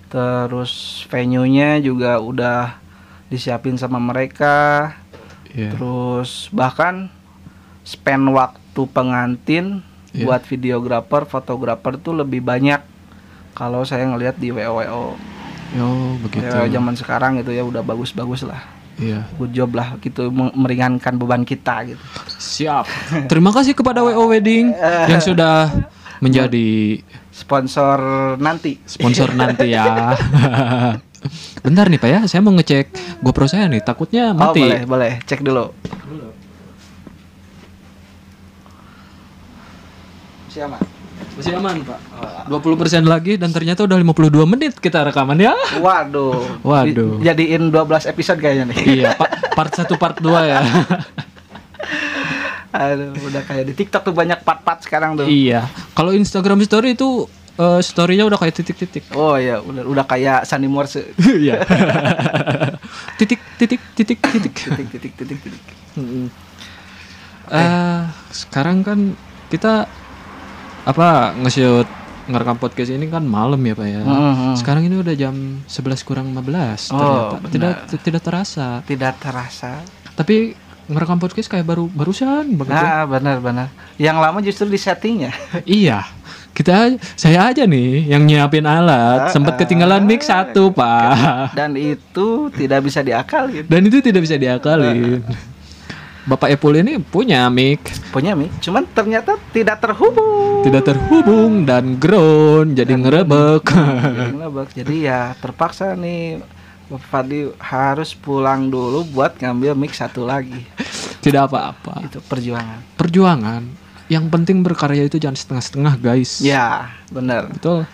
[0.07, 0.73] terus
[1.07, 2.79] venue-nya juga udah
[3.27, 4.91] disiapin sama mereka
[5.49, 5.71] Iya.
[5.71, 7.11] terus bahkan
[7.83, 10.23] spend waktu pengantin Iya.
[10.25, 12.79] buat videografer fotografer tuh lebih banyak
[13.53, 15.15] kalau saya ngelihat di WOWO
[15.75, 16.47] Oh, begitu.
[16.47, 18.63] ya, zaman sekarang itu ya udah bagus-bagus lah
[18.95, 19.27] Iya.
[19.35, 22.03] good job lah gitu meringankan beban kita gitu.
[22.39, 22.85] Siap.
[23.31, 24.71] Terima kasih kepada WO Wedding
[25.11, 25.71] yang sudah
[26.23, 27.03] menjadi
[27.35, 27.99] sponsor
[28.39, 28.79] nanti.
[28.87, 30.15] Sponsor nanti ya.
[31.65, 34.61] Bentar nih Pak ya, saya mau ngecek GoPro saya nih, takutnya oh mati.
[34.61, 35.13] boleh boleh.
[35.25, 35.73] Cek dulu.
[40.53, 40.94] Siapa
[41.35, 41.99] Masih aman, Pak.
[42.47, 45.55] 20% lagi dan ternyata udah 52 menit kita rekaman ya.
[45.81, 47.19] waduh Waduh.
[47.19, 49.53] Di- jadiin 12 episode kayaknya nih iya, Pak.
[49.53, 50.59] Part 1 part 2 ya.
[52.75, 55.31] Aduh, udah kayak di TikTok tuh banyak part-part sekarang tuh.
[55.31, 55.71] iya.
[55.95, 57.23] Kalau Instagram story itu
[57.55, 59.15] eh, story-nya udah kayak titik-titik.
[59.15, 61.15] Oh iya, udah udah kayak Sandi Morse.
[61.39, 61.63] Iya.
[63.15, 64.55] titik titik titik titik.
[64.55, 65.63] titik titik titik titik.
[65.95, 66.27] Mm-mm.
[67.47, 68.03] Eh,
[68.35, 69.15] sekarang kan
[69.47, 69.87] kita
[70.85, 71.89] apa nge-shoot
[72.25, 74.01] ngerekam podcast ini kan malam ya Pak ya.
[74.01, 74.57] Mhm.
[74.57, 77.37] Sekarang ini udah jam 11 kurang 15 Oh, ternyata.
[77.41, 77.75] benar.
[77.85, 78.67] Tidak tidak terasa.
[78.83, 79.73] Tidak terasa.
[80.15, 82.81] Tapi ngerekam podcast kayak baru barusan banget ya.
[82.81, 83.69] Nah, benar benar.
[83.97, 85.33] Yang lama justru di settingnya.
[85.65, 86.05] Iya.
[86.55, 86.87] Kita
[87.19, 91.51] saya aja nih yang nyiapin alat, sempat ketinggalan mic satu, Pak.
[91.51, 93.67] Dan itu tidak bisa diakalin.
[93.67, 95.27] Dan itu tidak bisa diakalin.
[96.25, 100.65] Bapak Epul ini punya mic, Punya mic, cuman ternyata tidak terhubung.
[100.65, 103.65] tidak terhubung dan ground jadi ngerebek.
[103.69, 104.69] Jadi ngelebek.
[104.73, 106.41] Jadi ya terpaksa nih
[106.85, 110.65] Bapak Fadli harus pulang dulu buat ngambil mic satu lagi.
[111.21, 112.05] tidak apa-apa.
[112.05, 112.81] Itu perjuangan.
[112.97, 113.63] Perjuangan.
[114.07, 116.37] Yang penting berkarya itu jangan setengah-setengah, guys.
[116.39, 117.49] Ya, benar.
[117.49, 117.89] Betul.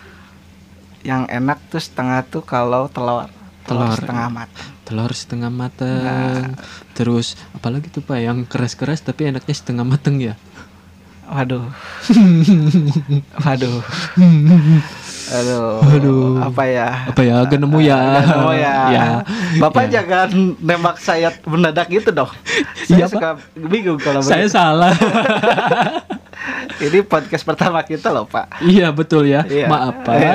[1.01, 3.31] Yang enak tuh setengah tuh kalau telur.
[3.63, 3.95] Telur Telur.
[3.95, 4.71] setengah matang.
[4.91, 6.59] Telur setengah mateng.
[6.93, 10.35] Terus apalagi tuh Pak yang keras-keras tapi enaknya setengah mateng ya.
[11.31, 11.63] Waduh.
[13.47, 13.79] Waduh.
[15.31, 15.79] Aduh.
[15.87, 16.43] Aduh.
[16.43, 17.07] Apa ya?
[17.07, 17.39] Apa ya?
[17.39, 17.95] Agak nemu ya.
[18.19, 18.75] Agak nemu ya.
[18.91, 19.05] ya.
[19.63, 20.03] Bapak Ya.
[20.03, 20.27] jangan
[20.59, 22.31] nembak saya mendadak gitu dong.
[22.91, 24.59] Iya, Saya suka bingung kalau Saya begitu.
[24.59, 24.91] salah.
[26.83, 28.59] Ini podcast pertama kita loh, Pak.
[28.65, 29.47] iya betul ya.
[29.47, 29.71] Iya.
[29.71, 30.35] Maaf Pak ya.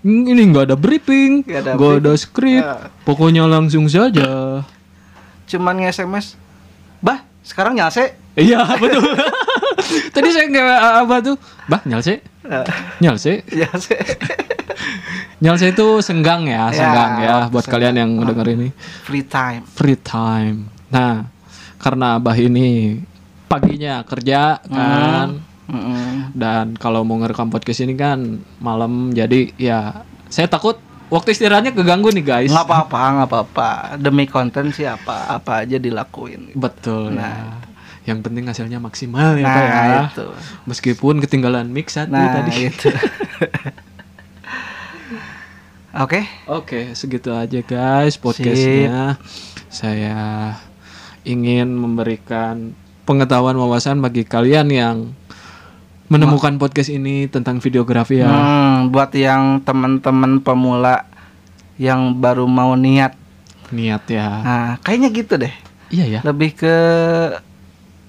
[0.00, 2.88] Ini nggak ada briefing, Nggak ada ada skrip, Ah.
[3.02, 4.64] pokoknya langsung saja.
[5.44, 6.40] Cuman nge-SMS.
[6.98, 8.16] Bah, sekarang nyase.
[8.32, 9.04] Iya betul.
[10.10, 10.70] Tadi saya nggak
[11.04, 11.36] apa tuh,
[11.66, 12.64] bah nyalse, Eh,
[12.98, 13.96] nyalse, nyase.
[15.42, 17.92] nyalse itu senggang ya, Ya, senggang ya, buat senggang.
[17.92, 18.68] kalian yang denger ini.
[19.02, 19.62] Free time.
[19.68, 20.64] free time.
[20.88, 21.28] Nah,
[21.76, 23.00] karena Abah ini
[23.46, 25.42] paginya kerja kan
[26.32, 28.18] Dan kalau mau ngerekam podcast ini kan
[28.56, 32.48] malam jadi ya saya takut waktu istirahatnya keganggu nih guys.
[32.48, 37.58] nggak apa-apa nggak apa-apa demi konten sih apa apa aja dilakuin Betul Nah.
[38.00, 38.06] ya.
[38.06, 40.00] Yang penting hasilnya maksimal ya nah Pak ya.
[40.08, 40.26] itu
[40.64, 42.66] Meskipun ketinggalan mix satu nah tadi.
[42.66, 42.90] itu
[45.96, 49.18] oke Oke, segitu aja guys podcastnya.
[49.68, 50.54] Saya
[51.22, 54.96] ingin memberikan pengetahuan wawasan bagi kalian yang
[56.10, 58.26] menemukan podcast ini tentang videografi ya.
[58.28, 61.06] Hmm, buat yang teman-teman pemula
[61.78, 63.16] yang baru mau niat
[63.70, 64.28] Niat ya.
[64.42, 65.54] nah kayaknya gitu deh
[65.88, 66.20] Iya ya.
[66.26, 66.74] lebih ke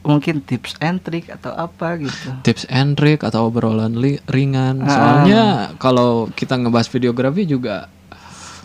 [0.02, 2.30] mungkin tips and trick atau apa gitu.
[2.42, 3.94] tips and trick atau obrolan
[4.26, 4.82] ringan.
[4.82, 4.90] Ah.
[4.90, 5.42] Soalnya
[5.78, 7.86] kalau kita ngebahas videografi juga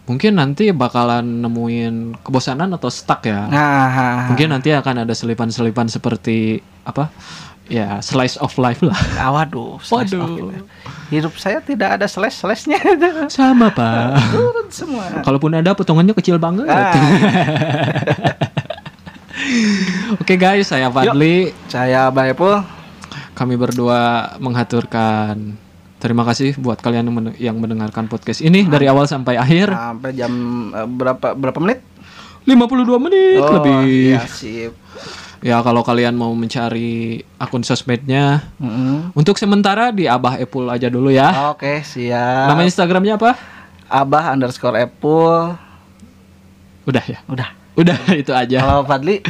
[0.08, 3.44] mungkin nanti bakalan nemuin kebosanan atau stuck ya.
[3.52, 7.12] Nah, Mungkin nanti akan ada selipan-selipan seperti apa?
[7.66, 8.94] Ya, slice of life lah.
[9.18, 10.22] ah, waduh, slash Waduh.
[10.22, 10.46] off itu.
[11.08, 12.78] Hidup saya tidak ada slash slashnya,
[13.28, 14.22] Sama, Pak.
[14.34, 15.06] turun semua.
[15.20, 16.66] Kalaupun ada potongannya kecil banget.
[16.66, 16.94] Ah,
[20.16, 21.52] Oke guys, saya Fadli.
[21.66, 22.62] saya Baepul.
[23.34, 24.00] Kami berdua
[24.38, 25.60] menghaturkan
[25.96, 29.70] terima kasih buat kalian yang, men- yang mendengarkan podcast ini dari awal sampai akhir.
[29.70, 30.32] Sampai jam
[30.70, 31.84] eh, berapa berapa menit?
[32.46, 33.74] 52 menit Oh, lebih.
[34.14, 34.70] iya, sip.
[35.46, 39.14] Ya kalau kalian mau mencari akun sosmednya Mm-mm.
[39.14, 41.54] untuk sementara di Abah Epul aja dulu ya.
[41.54, 42.50] Oke, siap.
[42.50, 43.38] Nama Instagramnya apa?
[43.86, 45.54] Abah underscore Apple.
[46.82, 47.22] Udah ya.
[47.30, 47.54] Udah.
[47.78, 47.94] Udah
[48.26, 48.58] itu aja.
[48.58, 49.22] Kalau Fadli,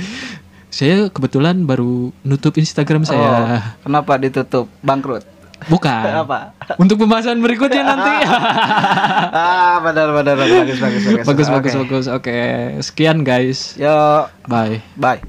[0.73, 3.77] Saya kebetulan baru nutup Instagram oh, saya.
[3.85, 4.73] kenapa ditutup?
[4.81, 5.25] Bangkrut.
[5.69, 6.05] Bukan.
[6.25, 6.57] Apa?
[6.77, 8.25] Untuk pembahasan berikutnya nanti.
[9.33, 11.25] ah, benar benar bagus bagus bagus.
[11.29, 12.07] bagus bagus bagus.
[12.09, 12.37] Oke.
[12.81, 13.77] Sekian guys.
[13.77, 14.81] Yo, Bye.
[14.97, 15.21] bye.